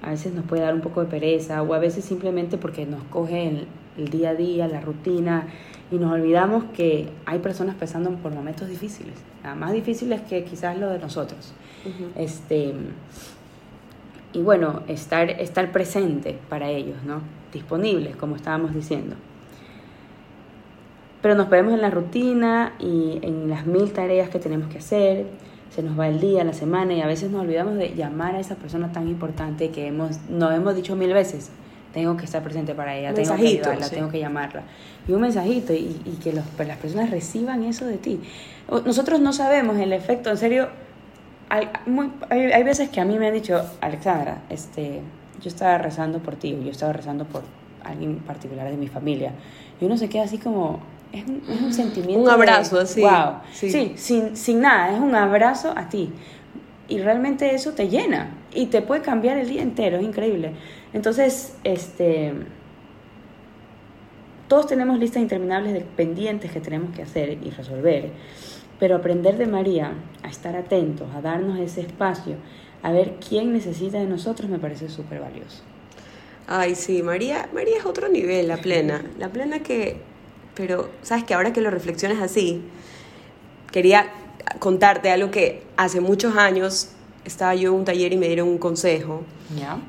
a 0.03 0.11
veces 0.11 0.33
nos 0.35 0.45
puede 0.45 0.63
dar 0.63 0.75
un 0.75 0.81
poco 0.81 1.01
de 1.03 1.07
pereza 1.07 1.63
o 1.63 1.75
a 1.75 1.79
veces 1.79 2.05
simplemente 2.05 2.59
porque 2.59 2.87
nos 2.87 3.03
coge 3.05 3.49
el, 3.49 3.67
el 3.99 4.09
día 4.09 4.31
a 4.31 4.35
día, 4.35 4.69
la 4.69 4.81
rutina 4.81 5.47
y 5.91 5.97
nos 5.97 6.13
olvidamos 6.13 6.65
que 6.75 7.09
hay 7.27 7.39
personas 7.39 7.77
pasando 7.77 8.11
por 8.17 8.33
momentos 8.33 8.69
difíciles, 8.69 9.15
más 9.57 9.73
difíciles 9.73 10.21
que 10.23 10.45
quizás 10.45 10.79
lo 10.79 10.91
de 10.91 10.99
nosotros. 10.99 11.53
Este 12.17 12.75
y 14.33 14.43
bueno, 14.43 14.83
estar, 14.87 15.31
estar 15.31 15.73
presente 15.73 16.39
para 16.51 16.69
ellos, 16.69 17.03
¿no? 17.07 17.23
Disponibles, 17.55 18.17
como 18.17 18.37
estábamos 18.37 18.75
diciendo. 18.75 19.17
Pero 21.27 21.35
nos 21.35 21.51
vemos 21.51 21.75
en 21.75 21.83
la 21.83 21.91
rutina 21.91 22.75
y 22.79 23.19
en 23.23 23.51
las 23.51 23.67
mil 23.67 23.93
tareas 23.93 24.29
que 24.29 24.39
tenemos 24.39 24.69
que 24.69 24.79
hacer, 24.79 25.27
se 25.75 25.83
nos 25.83 25.99
va 25.99 26.07
el 26.07 26.21
día, 26.21 26.45
la 26.45 26.53
semana 26.53 26.95
y 26.95 27.01
a 27.01 27.07
veces 27.09 27.33
nos 27.33 27.41
olvidamos 27.41 27.75
de 27.75 27.97
llamar 27.97 28.37
a 28.37 28.39
esa 28.39 28.55
persona 28.55 28.93
tan 28.93 29.09
importante 29.09 29.71
que 29.71 29.89
hemos, 29.89 30.21
nos 30.31 30.55
hemos 30.55 30.77
dicho 30.77 30.95
mil 30.95 31.13
veces, 31.13 31.51
tengo 31.93 32.17
que 32.17 32.27
estar 32.27 32.45
presente 32.45 32.77
para 32.77 32.97
ella, 32.97 33.13
tengo 33.13 33.35
que 33.35 33.45
ayudarla, 33.45 33.91
tengo 33.91 34.09
que 34.09 34.21
llamarla. 34.21 34.63
Y 35.09 35.15
un 35.15 35.21
mensajito 35.21 35.73
y, 35.73 36.01
y 36.05 36.17
que 36.23 36.33
los, 36.33 36.45
las 36.65 36.79
personas 36.79 37.11
reciban 37.11 37.65
eso 37.65 37.87
de 37.87 37.97
ti. 37.97 38.21
Nosotros 38.85 39.19
no 39.19 39.33
sabemos 39.33 39.79
el 39.79 39.93
efecto, 39.93 40.31
en 40.31 40.37
serio, 40.37 40.69
hay, 41.49 41.69
muy, 41.87 42.13
hay, 42.31 42.63
veces 42.63 42.89
que 42.89 43.01
a 43.01 43.05
mí 43.05 43.19
me 43.19 43.27
han 43.27 43.35
dicho, 43.35 43.69
Alexandra, 43.81 44.43
este, 44.49 45.01
yo 45.43 45.49
estaba 45.49 45.77
rezando 45.79 46.21
por 46.21 46.37
ti, 46.37 46.57
yo 46.65 46.71
estaba 46.71 46.93
rezando 46.93 47.25
por 47.25 47.43
alguien 47.83 48.19
particular 48.19 48.71
de 48.71 48.77
mi 48.77 48.87
familia. 48.87 49.33
Y 49.81 49.87
uno 49.87 49.97
se 49.97 50.09
queda 50.09 50.23
así 50.23 50.39
como, 50.39 50.79
es 51.19 51.29
un, 51.29 51.43
es 51.49 51.63
un 51.63 51.73
sentimiento. 51.73 52.23
Un 52.23 52.31
abrazo, 52.31 52.81
así. 52.81 53.01
Wow. 53.01 53.41
Sí, 53.53 53.93
sin, 53.97 54.37
sin 54.37 54.61
nada, 54.61 54.95
es 54.95 55.01
un 55.01 55.15
abrazo 55.15 55.73
a 55.77 55.89
ti. 55.89 56.11
Y 56.89 56.99
realmente 56.99 57.55
eso 57.55 57.73
te 57.73 57.89
llena 57.89 58.31
y 58.53 58.67
te 58.67 58.83
puede 58.83 59.03
cambiar 59.03 59.37
el 59.39 59.49
día 59.49 59.63
entero, 59.63 59.99
es 59.99 60.05
increíble. 60.05 60.53
Entonces, 60.93 61.57
este. 61.65 62.33
Todos 64.49 64.69
tenemos 64.69 64.99
listas 65.01 65.23
interminables 65.23 65.73
de 65.73 65.81
pendientes 65.81 66.53
que 66.53 66.61
tenemos 66.61 66.95
que 66.95 67.03
hacer 67.03 67.39
y 67.43 67.51
resolver. 67.51 68.11
Pero 68.79 68.97
aprender 68.97 69.39
de 69.39 69.47
María 69.47 69.95
a 70.23 70.29
estar 70.29 70.55
atentos, 70.55 71.09
a 71.17 71.21
darnos 71.21 71.59
ese 71.59 71.81
espacio, 71.81 72.37
a 72.83 72.93
ver 72.93 73.15
quién 73.27 73.53
necesita 73.53 73.99
de 73.99 74.07
nosotros, 74.07 74.49
me 74.49 74.59
parece 74.59 74.89
súper 74.89 75.21
valioso. 75.21 75.63
Ay, 76.47 76.77
sí, 76.77 77.03
María, 77.03 77.49
María 77.53 77.79
es 77.79 77.87
otro 77.87 78.09
nivel, 78.09 78.47
la 78.47 78.59
plena. 78.59 79.03
La 79.19 79.31
plena 79.31 79.61
que, 79.61 79.97
pero, 80.57 80.89
¿sabes 81.03 81.25
que 81.25 81.35
Ahora 81.35 81.53
que 81.53 81.61
lo 81.61 81.71
reflexiones 81.71 82.21
así, 82.21 82.63
quería 83.71 84.11
contarte 84.59 85.11
algo 85.11 85.31
que 85.31 85.63
hace 85.77 86.01
muchos 86.01 86.37
años 86.37 86.89
estaba 87.25 87.55
yo 87.55 87.71
en 87.71 87.81
un 87.81 87.85
taller 87.85 88.13
y 88.13 88.17
me 88.17 88.27
dieron 88.27 88.49
un 88.49 88.59
consejo. 88.59 89.23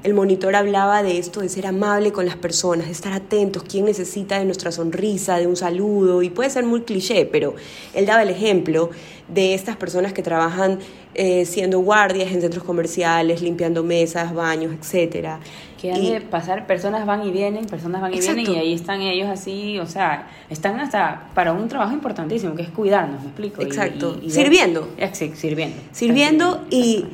El 0.04 0.14
monitor 0.14 0.56
hablaba 0.56 1.02
de 1.02 1.18
esto, 1.18 1.42
de 1.42 1.50
ser 1.50 1.66
amable 1.66 2.12
con 2.12 2.26
las 2.26 2.36
personas, 2.36 2.88
de 2.88 2.92
estar 2.92 3.14
atentos, 3.14 3.64
quién 3.64 3.86
necesita 3.86 4.38
de 4.38 4.46
nuestra 4.46 4.72
sonrisa, 4.72 5.38
de 5.38 5.48
un 5.48 5.56
saludo, 5.56 6.22
y 6.22 6.30
puede 6.30 6.50
ser 6.50 6.64
muy 6.64 6.82
cliché, 6.82 7.26
pero 7.26 7.56
él 7.96 8.06
daba 8.06 8.22
el 8.22 8.30
ejemplo 8.30 8.92
de 9.28 9.56
estas 9.56 9.76
personas 9.76 10.14
que 10.14 10.22
trabajan 10.22 10.80
eh, 11.16 11.46
siendo 11.46 11.80
guardias 11.80 12.32
en 12.32 12.42
centros 12.42 12.64
comerciales, 12.64 13.42
limpiando 13.42 13.84
mesas, 13.84 14.34
baños, 14.34 14.74
etcétera. 14.80 15.40
Que 15.78 15.94
han 15.94 16.02
de 16.02 16.22
pasar, 16.22 16.66
personas 16.66 17.06
van 17.06 17.24
y 17.26 17.32
vienen, 17.32 17.66
personas 17.66 18.02
van 18.02 18.14
y 18.14 18.20
vienen, 18.20 18.52
y 18.52 18.56
ahí 18.56 18.74
están 18.74 19.02
ellos 19.02 19.30
así, 19.30 19.80
o 19.80 19.86
sea, 19.86 20.28
están 20.50 20.80
hasta 20.80 21.30
para 21.34 21.54
un 21.54 21.68
trabajo 21.68 21.94
importantísimo, 21.94 22.56
que 22.56 22.64
es 22.64 22.70
cuidarnos, 22.70 23.22
me 23.22 23.28
explico. 23.28 23.62
Exacto. 23.62 24.20
sirviendo. 24.28 24.90
sirviendo. 25.36 25.78
Sirviendo 25.92 26.66
y 26.72 27.06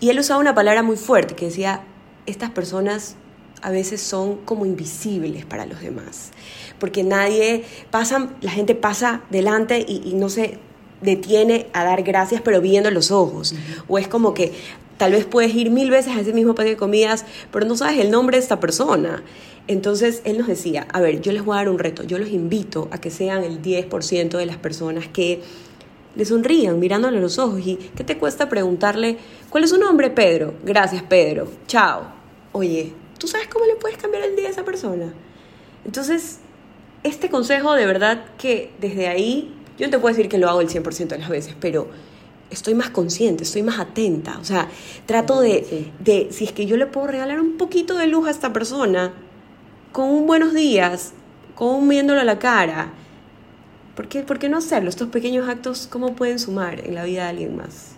y 0.00 0.10
él 0.10 0.18
usaba 0.18 0.40
una 0.40 0.54
palabra 0.54 0.82
muy 0.82 0.96
fuerte 0.96 1.34
que 1.34 1.46
decía, 1.46 1.82
estas 2.26 2.50
personas 2.50 3.16
a 3.62 3.70
veces 3.70 4.00
son 4.00 4.36
como 4.44 4.64
invisibles 4.64 5.44
para 5.44 5.66
los 5.66 5.80
demás, 5.80 6.30
porque 6.78 7.02
nadie 7.02 7.64
pasa, 7.90 8.28
la 8.40 8.52
gente 8.52 8.76
pasa 8.76 9.22
delante 9.30 9.84
y, 9.86 10.12
no 10.14 10.28
se 10.28 10.58
detiene 11.00 11.66
a 11.72 11.82
dar 11.82 12.02
gracias, 12.02 12.40
pero 12.42 12.60
viendo 12.60 12.90
los 12.92 13.10
ojos. 13.10 13.54
O 13.88 13.98
es 13.98 14.06
como 14.06 14.34
que 14.34 14.52
tal 14.98 15.12
vez 15.12 15.24
puedes 15.24 15.54
ir 15.54 15.70
mil 15.70 15.90
veces 15.90 16.14
a 16.14 16.20
ese 16.20 16.34
mismo 16.34 16.54
patio 16.54 16.72
de 16.72 16.76
comidas, 16.76 17.24
pero 17.50 17.64
no 17.64 17.76
sabes 17.76 17.98
el 17.98 18.10
nombre 18.10 18.36
de 18.36 18.42
esta 18.42 18.60
persona. 18.60 19.22
Entonces 19.66 20.22
él 20.24 20.38
nos 20.38 20.46
decía, 20.46 20.86
a 20.92 21.00
ver, 21.00 21.20
yo 21.20 21.32
les 21.32 21.44
voy 21.44 21.54
a 21.54 21.58
dar 21.58 21.68
un 21.68 21.78
reto, 21.78 22.02
yo 22.02 22.18
los 22.18 22.28
invito 22.30 22.88
a 22.90 22.98
que 22.98 23.10
sean 23.10 23.44
el 23.44 23.62
10% 23.62 24.36
de 24.36 24.46
las 24.46 24.56
personas 24.56 25.08
que 25.08 25.40
le 26.16 26.24
sonrían 26.24 26.78
mirándole 26.78 27.20
los 27.20 27.38
ojos. 27.38 27.60
¿Y 27.64 27.76
qué 27.76 28.02
te 28.02 28.18
cuesta 28.18 28.48
preguntarle, 28.48 29.18
¿cuál 29.50 29.64
es 29.64 29.70
su 29.70 29.78
nombre, 29.78 30.10
Pedro? 30.10 30.54
Gracias, 30.64 31.02
Pedro. 31.02 31.48
Chao. 31.66 32.02
Oye, 32.52 32.92
¿tú 33.18 33.28
sabes 33.28 33.46
cómo 33.48 33.66
le 33.66 33.76
puedes 33.76 33.98
cambiar 33.98 34.24
el 34.24 34.34
día 34.34 34.48
a 34.48 34.50
esa 34.50 34.64
persona? 34.64 35.12
Entonces, 35.84 36.40
este 37.02 37.28
consejo 37.28 37.74
de 37.74 37.86
verdad 37.86 38.24
que 38.38 38.72
desde 38.80 39.06
ahí, 39.06 39.54
yo 39.78 39.86
no 39.86 39.90
te 39.90 39.98
puedo 39.98 40.14
decir 40.14 40.28
que 40.28 40.38
lo 40.38 40.48
hago 40.48 40.60
el 40.60 40.68
100% 40.68 41.08
de 41.08 41.18
las 41.18 41.28
veces, 41.28 41.54
pero 41.60 41.88
estoy 42.50 42.74
más 42.74 42.90
consciente, 42.90 43.44
estoy 43.44 43.62
más 43.62 43.78
atenta. 43.78 44.38
O 44.40 44.44
sea, 44.44 44.68
trato 45.06 45.40
de, 45.40 45.92
de, 46.00 46.28
si 46.30 46.44
es 46.44 46.52
que 46.52 46.66
yo 46.66 46.76
le 46.76 46.86
puedo 46.86 47.06
regalar 47.06 47.40
un 47.40 47.56
poquito 47.56 47.96
de 47.96 48.06
luz 48.06 48.28
a 48.28 48.30
esta 48.30 48.52
persona, 48.52 49.12
con 49.92 50.08
un 50.08 50.26
buenos 50.26 50.54
días, 50.54 51.12
con 51.54 51.74
un 51.74 51.88
viéndolo 51.88 52.20
a 52.20 52.24
la 52.24 52.38
cara, 52.38 52.92
¿Por 53.98 54.06
qué, 54.06 54.22
¿Por 54.22 54.38
qué 54.38 54.48
no 54.48 54.58
hacerlo? 54.58 54.90
Estos 54.90 55.08
pequeños 55.08 55.48
actos, 55.48 55.88
¿cómo 55.90 56.14
pueden 56.14 56.38
sumar 56.38 56.86
en 56.86 56.94
la 56.94 57.02
vida 57.02 57.24
de 57.24 57.30
alguien 57.30 57.56
más? 57.56 57.96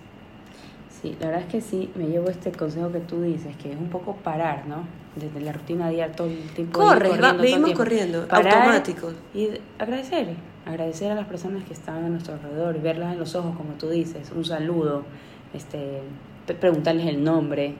Sí, 0.88 1.14
la 1.20 1.26
verdad 1.26 1.42
es 1.42 1.52
que 1.52 1.60
sí, 1.60 1.90
me 1.94 2.06
llevo 2.06 2.30
este 2.30 2.52
consejo 2.52 2.90
que 2.90 3.00
tú 3.00 3.20
dices, 3.20 3.54
que 3.56 3.70
es 3.70 3.78
un 3.78 3.90
poco 3.90 4.16
parar, 4.16 4.66
¿no? 4.66 4.86
Desde 5.14 5.42
la 5.42 5.52
rutina 5.52 5.90
diaria 5.90 6.16
todo 6.16 6.28
el 6.28 6.38
tiempo. 6.54 6.78
Corre, 6.78 7.10
vivimos 7.38 7.72
corriendo, 7.72 8.26
automático. 8.30 9.12
Y 9.34 9.48
agradecer, 9.78 10.36
agradecer 10.70 11.10
a 11.12 11.14
las 11.14 11.26
personas 11.26 11.64
que 11.64 11.72
están 11.72 12.04
a 12.04 12.08
nuestro 12.08 12.34
alrededor, 12.34 12.80
verlas 12.80 13.12
en 13.12 13.18
los 13.18 13.34
ojos, 13.34 13.56
como 13.56 13.74
tú 13.74 13.88
dices, 13.88 14.32
un 14.34 14.44
saludo, 14.44 15.04
este, 15.54 16.00
preguntarles 16.60 17.06
el 17.06 17.22
nombre. 17.22 17.74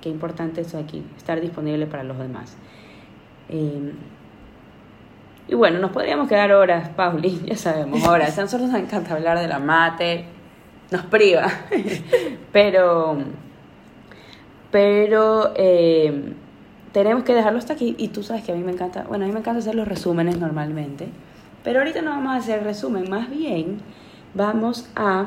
Qué 0.00 0.08
importante 0.08 0.60
eso 0.60 0.78
aquí, 0.78 1.04
estar 1.16 1.40
disponible 1.40 1.86
para 1.86 2.04
los 2.04 2.18
demás. 2.18 2.56
Eh, 3.48 3.92
Y 5.48 5.54
bueno, 5.54 5.78
nos 5.78 5.90
podríamos 5.92 6.28
quedar 6.28 6.52
horas, 6.52 6.90
Pauli, 6.90 7.40
ya 7.46 7.56
sabemos, 7.56 8.06
horas. 8.06 8.38
A 8.38 8.42
nosotros 8.42 8.70
nos 8.70 8.80
encanta 8.80 9.14
hablar 9.14 9.38
de 9.38 9.48
la 9.48 9.58
mate, 9.58 10.26
nos 10.90 11.06
priva. 11.06 11.50
pero, 12.52 13.16
pero 14.70 15.52
eh, 15.56 16.34
tenemos 16.92 17.24
que 17.24 17.34
dejarlo 17.34 17.58
hasta 17.58 17.72
aquí. 17.72 17.94
Y 17.98 18.08
tú 18.08 18.22
sabes 18.22 18.44
que 18.44 18.52
a 18.52 18.54
mí 18.54 18.62
me 18.62 18.72
encanta, 18.72 19.04
bueno, 19.08 19.24
a 19.24 19.28
mí 19.28 19.32
me 19.32 19.40
encanta 19.40 19.60
hacer 19.60 19.74
los 19.74 19.88
resúmenes 19.88 20.38
normalmente. 20.38 21.08
Pero 21.68 21.80
ahorita 21.80 22.00
no 22.00 22.12
vamos 22.12 22.32
a 22.32 22.36
hacer 22.36 22.64
resumen, 22.64 23.10
más 23.10 23.28
bien 23.28 23.76
vamos 24.32 24.88
a 24.96 25.26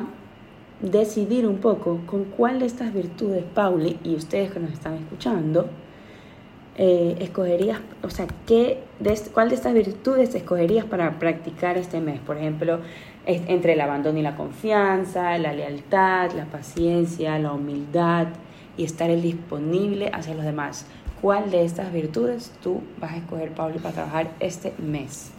decidir 0.80 1.46
un 1.46 1.58
poco 1.58 2.00
con 2.04 2.24
cuál 2.24 2.58
de 2.58 2.66
estas 2.66 2.92
virtudes, 2.92 3.44
Pauli, 3.44 4.00
y 4.02 4.16
ustedes 4.16 4.50
que 4.50 4.58
nos 4.58 4.72
están 4.72 4.94
escuchando, 4.94 5.68
eh, 6.76 7.14
escogerías, 7.20 7.78
o 8.02 8.10
sea, 8.10 8.26
¿qué 8.44 8.82
de, 8.98 9.16
¿cuál 9.32 9.50
de 9.50 9.54
estas 9.54 9.72
virtudes 9.72 10.34
escogerías 10.34 10.84
para 10.84 11.20
practicar 11.20 11.78
este 11.78 12.00
mes? 12.00 12.18
Por 12.18 12.38
ejemplo, 12.38 12.80
entre 13.24 13.74
el 13.74 13.80
abandono 13.80 14.18
y 14.18 14.22
la 14.22 14.34
confianza, 14.34 15.38
la 15.38 15.52
lealtad, 15.52 16.32
la 16.32 16.46
paciencia, 16.46 17.38
la 17.38 17.52
humildad 17.52 18.26
y 18.76 18.82
estar 18.82 19.10
el 19.10 19.22
disponible 19.22 20.10
hacia 20.12 20.34
los 20.34 20.44
demás. 20.44 20.86
¿Cuál 21.20 21.52
de 21.52 21.64
estas 21.64 21.92
virtudes 21.92 22.52
tú 22.60 22.80
vas 23.00 23.12
a 23.12 23.18
escoger, 23.18 23.52
Pablo, 23.52 23.76
para 23.76 23.94
trabajar 23.94 24.30
este 24.40 24.74
mes? 24.78 25.31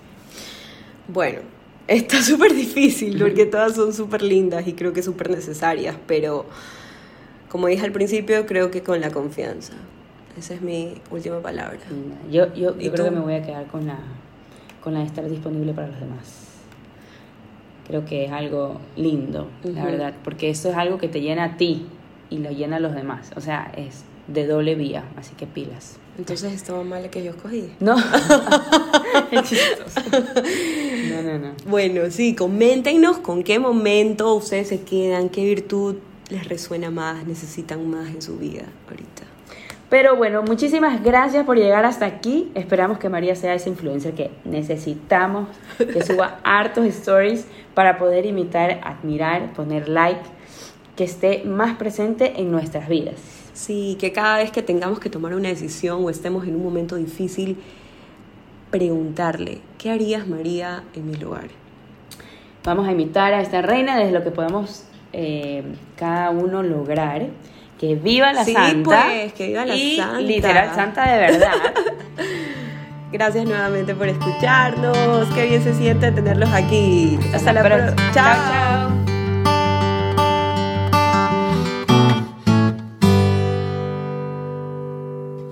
Bueno, 1.07 1.39
está 1.87 2.21
súper 2.21 2.53
difícil 2.53 3.17
porque 3.19 3.45
todas 3.45 3.75
son 3.75 3.93
súper 3.93 4.21
lindas 4.21 4.67
y 4.67 4.73
creo 4.73 4.93
que 4.93 5.03
súper 5.03 5.29
necesarias, 5.29 5.95
pero 6.07 6.45
como 7.49 7.67
dije 7.67 7.85
al 7.85 7.91
principio, 7.91 8.45
creo 8.45 8.71
que 8.71 8.81
con 8.81 8.99
la 8.99 9.11
confianza. 9.11 9.73
Esa 10.37 10.55
es 10.55 10.61
mi 10.61 10.95
última 11.11 11.39
palabra. 11.41 11.77
Yo, 12.31 12.51
yo, 12.55 12.77
yo 12.79 12.91
creo 12.91 13.05
que 13.05 13.11
me 13.11 13.19
voy 13.19 13.35
a 13.35 13.43
quedar 13.43 13.67
con 13.67 13.85
la, 13.85 13.99
con 14.81 14.93
la 14.93 15.01
de 15.01 15.05
estar 15.05 15.29
disponible 15.29 15.73
para 15.73 15.89
los 15.89 15.99
demás. 15.99 16.47
Creo 17.85 18.05
que 18.05 18.25
es 18.25 18.31
algo 18.31 18.79
lindo, 18.95 19.49
la 19.63 19.85
verdad, 19.85 20.13
porque 20.23 20.49
eso 20.49 20.69
es 20.69 20.75
algo 20.75 20.97
que 20.97 21.09
te 21.09 21.21
llena 21.21 21.43
a 21.43 21.57
ti 21.57 21.85
y 22.29 22.39
lo 22.39 22.49
llena 22.49 22.77
a 22.77 22.79
los 22.79 22.95
demás. 22.95 23.31
O 23.35 23.41
sea, 23.41 23.71
es 23.75 24.05
de 24.27 24.47
doble 24.47 24.73
vía, 24.75 25.03
así 25.17 25.35
que 25.35 25.45
pilas. 25.45 25.99
Entonces 26.17 26.53
estaba 26.53 26.83
mal 26.83 27.09
que 27.09 27.23
yo 27.23 27.31
escogí. 27.31 27.71
No. 27.79 27.95
no, 31.09 31.21
no, 31.21 31.39
no. 31.39 31.53
Bueno, 31.65 32.09
sí, 32.09 32.35
coméntenos 32.35 33.17
con 33.19 33.43
qué 33.43 33.59
momento 33.59 34.33
ustedes 34.35 34.69
se 34.69 34.81
quedan, 34.81 35.29
qué 35.29 35.43
virtud 35.45 35.95
les 36.29 36.47
resuena 36.47 36.89
más, 36.89 37.25
necesitan 37.27 37.89
más 37.89 38.09
en 38.09 38.21
su 38.21 38.37
vida 38.37 38.63
ahorita. 38.89 39.23
Pero 39.93 40.15
bueno, 40.15 40.41
muchísimas 40.41 41.03
gracias 41.03 41.45
por 41.45 41.55
llegar 41.55 41.85
hasta 41.85 42.07
aquí. 42.07 42.51
Esperamos 42.55 42.97
que 42.97 43.09
María 43.09 43.35
sea 43.35 43.53
esa 43.53 43.69
influencer 43.69 44.15
que 44.15 44.31
necesitamos, 44.43 45.49
que 45.77 46.01
suba 46.01 46.39
hartos 46.43 46.87
stories 46.87 47.45
para 47.75 47.99
poder 47.99 48.25
imitar, 48.25 48.81
admirar, 48.83 49.53
poner 49.53 49.87
like, 49.87 50.21
que 50.95 51.03
esté 51.03 51.43
más 51.43 51.77
presente 51.77 52.41
en 52.41 52.51
nuestras 52.51 52.89
vidas. 52.89 53.17
Sí, 53.53 53.95
que 53.99 54.11
cada 54.11 54.37
vez 54.37 54.49
que 54.49 54.63
tengamos 54.63 54.99
que 54.99 55.11
tomar 55.11 55.35
una 55.35 55.49
decisión 55.49 56.03
o 56.03 56.09
estemos 56.09 56.47
en 56.47 56.55
un 56.55 56.63
momento 56.63 56.95
difícil, 56.95 57.57
preguntarle, 58.73 59.59
¿qué 59.77 59.91
harías 59.91 60.27
María 60.27 60.81
en 60.95 61.05
mi 61.05 61.13
lugar? 61.13 61.45
Vamos 62.63 62.87
a 62.87 62.91
imitar 62.91 63.31
a 63.31 63.39
esta 63.39 63.61
reina 63.61 63.99
desde 63.99 64.11
lo 64.11 64.23
que 64.23 64.31
podemos 64.31 64.85
eh, 65.13 65.63
cada 65.95 66.31
uno 66.31 66.63
lograr 66.63 67.27
que 67.79 67.93
viva 67.93 68.33
la 68.33 68.43
sí, 68.43 68.53
santa. 68.53 69.03
Pues, 69.05 69.33
que 69.33 69.47
viva 69.49 69.63
la 69.63 69.75
y 69.75 69.97
santa. 69.97 70.21
Literal 70.21 70.73
santa 70.73 71.07
de 71.07 71.17
verdad. 71.19 71.51
Gracias 73.11 73.45
nuevamente 73.45 73.93
por 73.93 74.07
escucharnos. 74.07 75.27
Qué 75.35 75.45
bien 75.45 75.63
se 75.63 75.75
siente 75.75 76.11
tenerlos 76.11 76.49
aquí. 76.51 77.19
Hasta, 77.31 77.53
la 77.53 77.61
próxima. 77.61 78.11
chao. 78.11 78.35
chao. 78.49 79.02